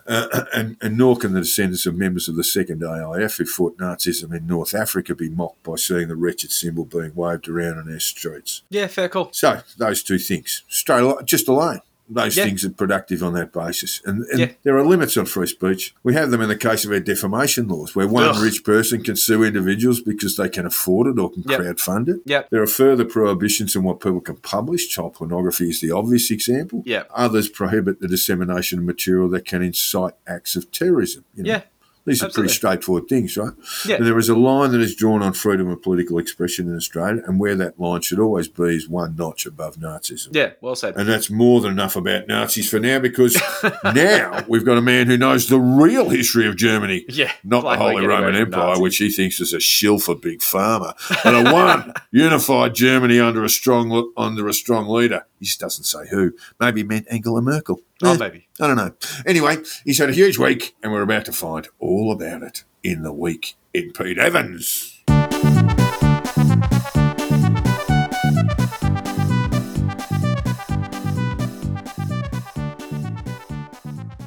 [0.08, 3.76] Uh, and, and nor can the descendants of members of the second AIF who fought
[3.78, 7.92] Nazism in North Africa be mocked by seeing the wretched symbol being waved around on
[7.92, 8.62] our streets.
[8.70, 9.30] Yeah, fair call.
[9.32, 12.46] So those two things, straight just alone, those Yeah.
[12.46, 14.02] things are productive on that basis.
[14.06, 14.52] And, and Yeah.
[14.64, 15.96] there are limits on free speech.
[16.04, 18.44] We have them in the case of our defamation laws, where one Ugh.
[18.44, 21.60] rich person can sue individuals because they can afford it or can Yep.
[21.60, 22.22] crowdfund it.
[22.26, 22.50] Yep.
[22.52, 24.88] There are further prohibitions on what people can publish.
[24.90, 26.84] Child pornography is the obvious example.
[26.86, 27.10] Yep.
[27.16, 31.24] Others prohibit the dissemination of material that can incite acts of terrorism.
[31.36, 31.50] you know.
[31.50, 31.62] Yeah.
[32.06, 33.54] These are pretty straightforward things, right?
[33.86, 33.96] Yeah.
[33.96, 37.24] And there is a line that is drawn on freedom of political expression in Australia,
[37.26, 40.30] and where that line should always be is one notch above Nazism.
[40.32, 40.96] Yeah, well said.
[40.98, 43.36] And that's more than enough about Nazis for now because
[43.84, 47.76] now we've got a man who knows the real history of Germany, Yeah, not the
[47.76, 48.82] Holy Roman Empire, Nazis.
[48.82, 50.94] which he thinks is a shill for Big Pharma,
[51.26, 55.26] and a one unified Germany under a strong under a strong leader.
[55.40, 56.34] He just doesn't say who.
[56.60, 57.82] Maybe meant Angela Merkel.
[58.08, 58.48] Oh, maybe.
[58.60, 58.94] I don't know.
[59.26, 63.04] Anyway, he's had a huge week, and we're about to find all about it in
[63.04, 64.95] the week in Pete Evans.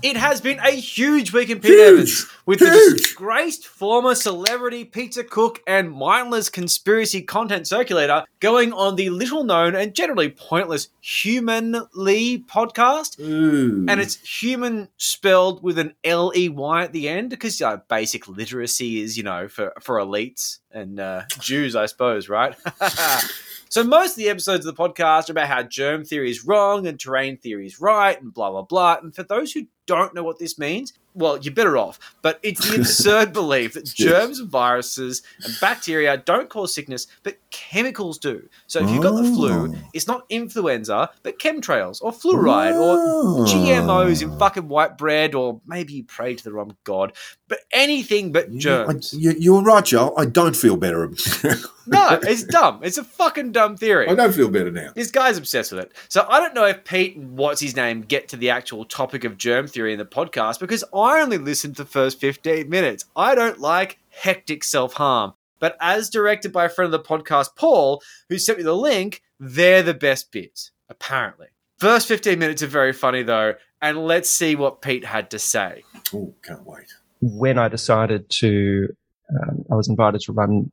[0.02, 1.88] It has been a huge week in Pete Huge!
[1.88, 8.94] Evans with the disgraced former celebrity pizza cook and mindless conspiracy content circulator going on
[8.94, 13.18] the little known and generally pointless Humanly podcast.
[13.18, 13.86] Ooh.
[13.88, 18.28] And it's human spelled with an L E Y at the end because uh, basic
[18.28, 22.54] literacy is, you know, for, for elites and uh, Jews, I suppose, right?
[23.68, 26.86] so most of the episodes of the podcast are about how germ theory is wrong
[26.86, 28.98] and terrain theory is right and blah, blah, blah.
[29.02, 31.98] And for those who don't know what this means, well, you're better off.
[32.22, 37.38] But it's the absurd belief that germs and viruses and bacteria don't cause sickness, but
[37.50, 38.48] chemicals do.
[38.68, 39.74] So if you've got the flu, Oh.
[39.94, 43.44] it's not influenza, but chemtrails or fluoride or Oh.
[43.48, 47.14] GMOs in fucking white bread, or maybe you pray to the wrong god,
[47.48, 49.14] but anything but germs.
[49.14, 50.12] I, you, you're right, Joel.
[50.18, 51.08] I don't feel better.
[51.86, 52.80] no, it's dumb.
[52.82, 54.06] It's a fucking dumb theory.
[54.08, 54.90] I don't feel better now.
[54.94, 55.92] This guy's obsessed with it.
[56.08, 59.24] So I don't know if Pete and what's his name get to the actual topic
[59.24, 63.04] of germ theory in the podcast because I only listened to the first 15 minutes.
[63.14, 65.34] I don't like hectic self harm.
[65.60, 69.22] But as directed by a friend of the podcast, Paul, who sent me the link,
[69.40, 71.48] they're the best bits, apparently.
[71.78, 75.82] First 15 minutes are very funny though, and let's see what Pete had to say.
[76.14, 76.86] Oh, can't wait.
[77.20, 78.88] when I decided to,
[79.30, 80.70] um, I was invited to run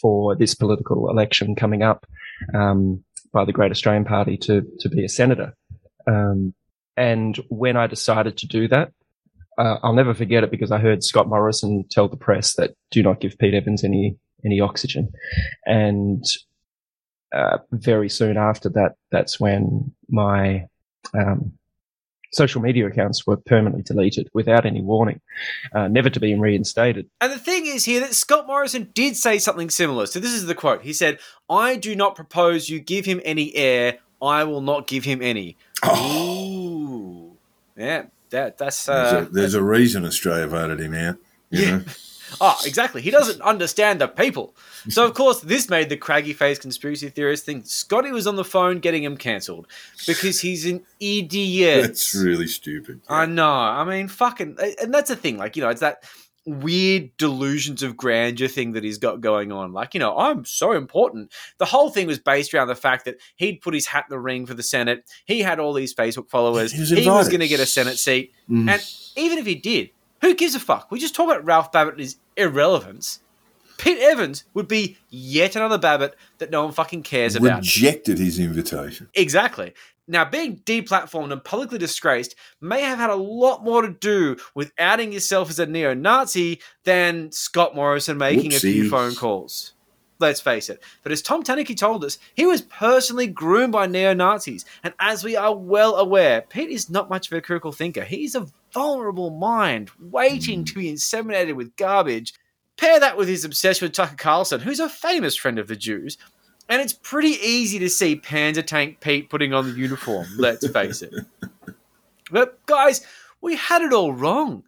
[0.00, 2.06] for this political election coming up
[2.54, 5.54] um, by the Great Australian Party to to be a senator.
[6.06, 6.54] Um,
[6.96, 8.92] and when I decided to do that,
[9.58, 13.02] uh, I'll never forget it because I heard Scott Morrison tell the press that do
[13.02, 15.10] not give Pete Evans any any oxygen,
[15.64, 16.24] and
[17.34, 20.66] uh, very soon after that, that's when my
[21.14, 21.52] um,
[22.32, 25.20] social media accounts were permanently deleted without any warning,
[25.74, 27.08] uh, never to be reinstated.
[27.20, 30.06] And the thing is here that Scott Morrison did say something similar.
[30.06, 30.82] So this is the quote.
[30.82, 31.18] He said,
[31.48, 33.98] I do not propose you give him any air.
[34.22, 35.56] I will not give him any.
[35.86, 36.73] Ooh.
[37.76, 41.16] Yeah, that that's There's, uh a, there's a reason Australia voted him out.
[41.50, 41.70] You Yeah.
[41.78, 41.84] know?
[42.40, 43.00] Oh, exactly.
[43.00, 44.56] He doesn't understand the people.
[44.88, 48.42] So, of course, this made the craggy face conspiracy theorist think Scotty was on the
[48.44, 49.68] phone getting him cancelled
[50.04, 51.82] because he's an idiot.
[51.82, 53.02] That's really stupid.
[53.08, 53.48] I know.
[53.48, 55.36] I mean, fucking, and that's the thing.
[55.36, 56.02] Like, you know, it's that
[56.46, 59.72] weird delusions of grandeur thing that he's got going on.
[59.72, 61.32] Like, you know, I'm so important.
[61.58, 64.20] The whole thing was based around the fact that he'd put his hat in the
[64.20, 65.10] ring for the Senate.
[65.24, 66.72] He had all these Facebook followers.
[66.72, 68.32] He was was going to get a Senate seat.
[68.48, 68.68] Mm.
[68.68, 68.82] And
[69.16, 69.90] even if he did,
[70.20, 70.90] who gives a fuck?
[70.90, 73.20] We just talk about Ralph Babet and his irrelevance.
[73.76, 77.62] Pete Evans would be yet another Babet that no one fucking cares about.
[77.62, 79.08] Rejected his invitation.
[79.14, 79.74] Exactly.
[80.06, 84.72] Now, being deplatformed and publicly disgraced may have had a lot more to do with
[84.78, 89.72] outing yourself as a neo Nazi than Scott Morrison making a few phone calls.
[90.20, 90.82] Let's face it.
[91.02, 94.64] But as Tom Tanuki told us, he was personally groomed by neo Nazis.
[94.82, 98.04] And as we are well aware, Pete is not much of a critical thinker.
[98.04, 100.64] He's a vulnerable mind waiting hmm.
[100.64, 102.34] to be inseminated with garbage.
[102.76, 106.18] Pair that with his obsession with Tucker Carlson, who's a famous friend of the Jews,
[106.68, 111.02] and it's pretty easy to see Panzer Tank Pete putting on the uniform, let's face
[111.02, 111.12] it.
[112.30, 113.06] But guys,
[113.40, 114.62] we had it all wrong.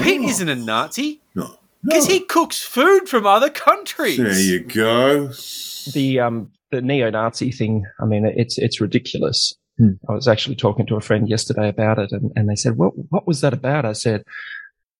[0.00, 1.58] Pete Oh, isn't a Nazi No.
[1.84, 2.14] because no.
[2.14, 4.16] he cooks food from other countries.
[4.16, 5.28] There you go.
[5.92, 7.84] The um the neo-Nazi thing.
[8.00, 9.54] I mean, it's it's ridiculous.
[9.78, 9.90] Hmm.
[10.08, 12.94] I was actually talking to a friend yesterday about it, and, and they said, "What
[13.10, 14.24] what was that about?" I said,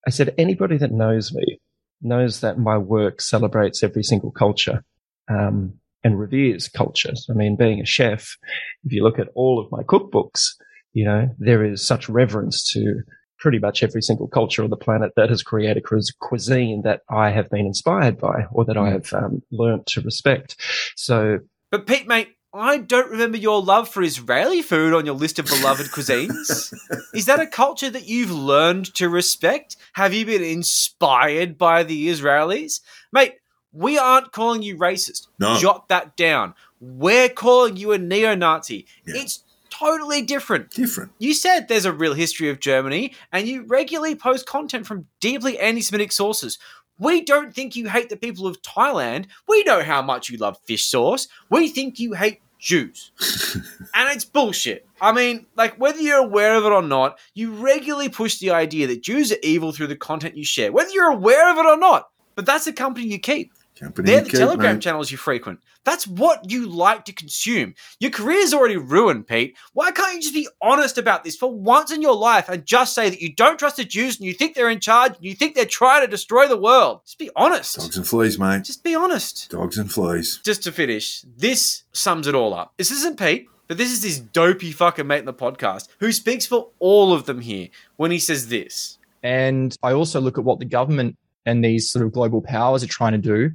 [0.07, 1.59] "I said anybody that knows me
[2.03, 4.85] knows that my work celebrates every single culture."
[5.29, 7.27] Um, and reveres cultures.
[7.29, 8.37] I mean, being a chef,
[8.85, 10.51] if you look at all of my cookbooks,
[10.93, 13.03] you know, there is such reverence to
[13.41, 15.85] pretty much every single culture on the planet that has created
[16.21, 20.57] cuisine that I have been inspired by or that I have um, learnt to respect.
[20.95, 21.41] So
[21.73, 25.47] But Pete, mate, I don't remember your love for Israeli food on your list of
[25.47, 26.73] beloved cuisines.
[27.15, 29.77] Is that a culture that you've learned to respect?
[29.95, 32.81] Have you been inspired by the Israelis?
[33.13, 33.35] Mate,
[33.73, 35.29] we aren't calling you racist.
[35.39, 35.57] No.
[35.59, 36.55] Jot that down.
[36.81, 38.87] We're calling you a neo Nazi.
[39.07, 39.15] Yeah.
[39.17, 40.71] It's totally different.
[40.71, 41.13] Different.
[41.19, 45.59] You said there's a real history of Germany, and you regularly post content from deeply
[45.59, 46.59] anti Semitic sources.
[46.99, 49.27] We don't think you hate the people of Thailand.
[49.47, 51.29] We know how much you love fish sauce.
[51.51, 53.13] We think you hate Jews.
[53.95, 54.87] and it's bullshit.
[55.01, 58.87] I mean, like, whether you're aware of it or not, you regularly push the idea
[58.87, 61.77] that Jews are evil through the content you share, whether you're aware of it or
[61.77, 62.09] not.
[62.35, 63.53] But that's the company you keep.
[63.79, 64.83] Company They're the keep, Telegram mate.
[64.83, 65.61] channels you frequent.
[65.85, 67.75] That's what you like to consume.
[68.01, 69.57] Your career's already ruined, Pete.
[69.75, 72.95] Why can't you just be honest about this for once in your life and just
[72.95, 75.35] say that you don't trust the Jews and you think they're in charge and you
[75.35, 77.03] think they're trying to destroy the world?
[77.05, 77.77] Just be honest.
[77.77, 78.65] Dogs and fleas, mate.
[78.65, 79.51] Just be honest.
[79.51, 80.41] Dogs and fleas.
[80.45, 82.73] Just to finish, this sums it all up.
[82.79, 86.47] This isn't Pete, but this is this dopey fucking mate in the podcast who speaks
[86.47, 88.99] for all of them here when he says this.
[89.23, 91.17] And I also look at what the government
[91.47, 93.53] and these sort of global powers are trying to do.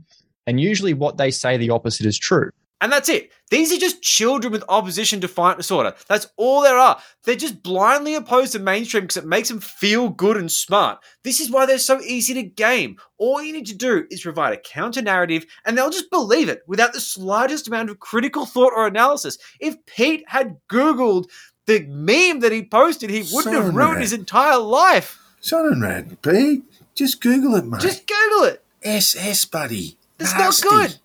[0.48, 2.50] And usually what they say the opposite is true.
[2.82, 3.32] And that's it.
[3.52, 5.94] These are just children with opposition defiant disorder.
[6.08, 7.00] That's all there are.
[7.24, 10.98] They're just blindly opposed to mainstream because it makes them feel good and smart.
[11.24, 12.98] This is why they're so easy to game.
[13.20, 16.64] All you need to do is provide a counter narrative and they'll just believe it
[16.66, 19.38] without the slightest amount of critical thought or analysis.
[19.60, 21.26] If Pete had Googled
[21.68, 25.20] the meme that he posted, he wouldn't have ruined of his entire life.
[25.44, 26.64] Sonnenrad, Pete.
[26.96, 27.82] Just Google it, mate.
[27.82, 28.64] Just Google it.
[28.84, 29.98] SS, buddy.
[30.20, 30.68] It's Nasty.
[30.68, 30.98] not good.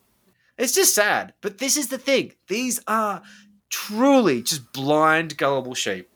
[0.58, 1.34] It's just sad.
[1.40, 2.32] But this is the thing.
[2.48, 3.22] These are
[3.68, 6.08] truly just blind, gullible sheep.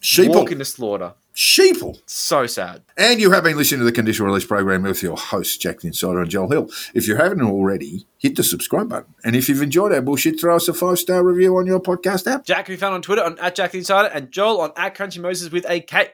[0.00, 0.34] Sheeple.
[0.34, 1.14] Walking to slaughter.
[1.34, 2.00] Sheeple.
[2.04, 2.82] So sad.
[2.98, 5.86] And you have been listening to the Conditional Release Program with your hosts, Jack the
[5.86, 6.70] Insider and Joel Hill.
[6.92, 9.14] If you haven't already, hit the subscribe button.
[9.24, 12.30] And if you've enjoyed our bullshit, throw us a five star review on your podcast
[12.30, 12.44] app.
[12.44, 14.94] Jack can be found on Twitter on at Jack the Insider and Joel on at
[14.94, 16.10] Crunchy Moses with a K.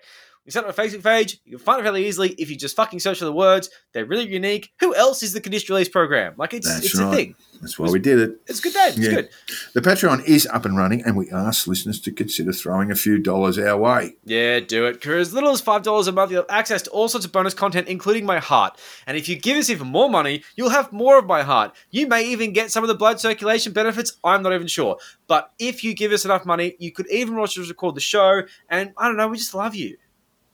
[0.48, 1.38] We set up a Facebook page.
[1.44, 3.68] You can find it fairly easily if you just fucking search for the words.
[3.92, 4.72] They're really unique.
[4.80, 6.32] Who else is the conditional release program?
[6.38, 7.12] Like it's That's it's right.
[7.12, 7.34] a thing.
[7.60, 8.40] That's why we did it.
[8.46, 8.86] It's a good day.
[8.88, 9.10] It's Yeah.
[9.10, 9.28] good.
[9.74, 13.18] The Patreon is up and running, and we ask listeners to consider throwing a few
[13.18, 14.16] dollars our way.
[14.24, 15.02] Yeah, do it.
[15.02, 17.52] For as little as $5 a month, you'll have access to all sorts of bonus
[17.52, 18.78] content, including my heart.
[19.06, 21.76] And if you give us even more money, you'll have more of my heart.
[21.90, 24.14] You may even get some of the blood circulation benefits.
[24.24, 24.96] I'm not even sure.
[25.26, 28.44] But if you give us enough money, you could even watch us record the show.
[28.70, 29.98] And I don't know, we just love you.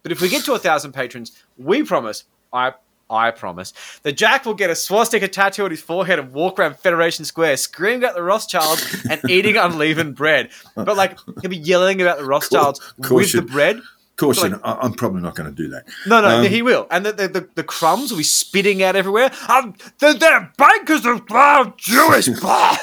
[0.04, 2.74] But if we get to a thousand patrons, we promise, I
[3.10, 3.72] I promise,
[4.02, 7.56] that Jack will get a swastika tattoo on his forehead and walk around Federation Square
[7.56, 10.50] screaming at the Rothschilds and eating unleavened bread.
[10.74, 13.80] But like he'll be yelling about the Rothschilds with the bread.
[14.16, 15.86] Caution, Like- I'm probably not going to do that.
[16.06, 16.86] No, no, Um, he will.
[16.90, 19.32] And the, the, the, crumbs will be spitting out everywhere.
[19.48, 22.28] Um, they're, they're bankers of uh, Jewish.
[22.40, 22.76] blah.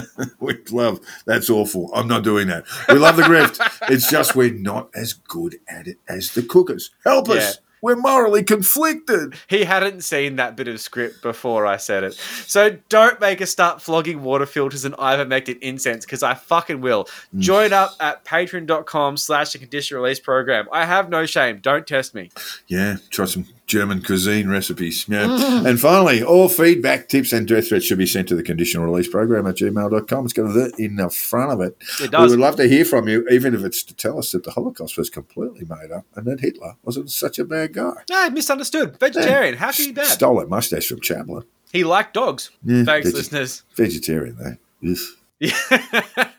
[0.40, 1.90] we love that's awful.
[1.94, 2.64] I'm not doing that.
[2.88, 3.60] We love the grift.
[3.90, 6.90] it's just we're not as good at it as the cookers.
[7.04, 7.56] Help us.
[7.56, 7.62] Yeah.
[7.80, 9.34] We're morally conflicted.
[9.46, 12.14] he hadn't seen that bit of script before I said it.
[12.14, 17.04] So don't make us start flogging water filters and ivermectin incense because I fucking will.
[17.34, 17.38] Mm.
[17.38, 20.66] Join up at patreon.com slash the condition release program.
[20.72, 21.58] I have no shame.
[21.58, 22.30] Don't test me.
[22.66, 25.06] Yeah, trust some German cuisine recipes.
[25.08, 25.26] Yeah.
[25.26, 25.68] Mm.
[25.68, 29.06] and finally, all feedback, tips, and death threats should be sent to the conditional release
[29.06, 30.24] program at gmail.com.
[30.24, 31.76] It's got the in the front of it.
[32.02, 32.30] It does.
[32.30, 34.50] We would love to hear from you, even if it's to tell us that the
[34.50, 37.92] Holocaust was completely made up and that Hitler wasn't such a bad guy.
[38.10, 38.98] No, misunderstood.
[38.98, 39.54] Vegetarian.
[39.56, 40.06] How can he be bad?
[40.06, 41.44] Stole that mustache from Chaplin.
[41.70, 42.50] He liked dogs.
[42.64, 43.62] Yeah, Thanks, veg- listeners.
[43.76, 44.36] Vegetarian,
[44.82, 44.90] though.
[44.90, 44.98] Ugh.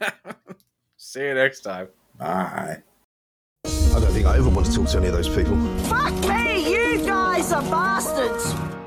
[0.98, 1.88] See you next time.
[2.18, 2.82] Bye.
[3.66, 5.56] I don't think I ever want to talk to any of those people.
[5.86, 8.79] Fuck me, you guys are bastards.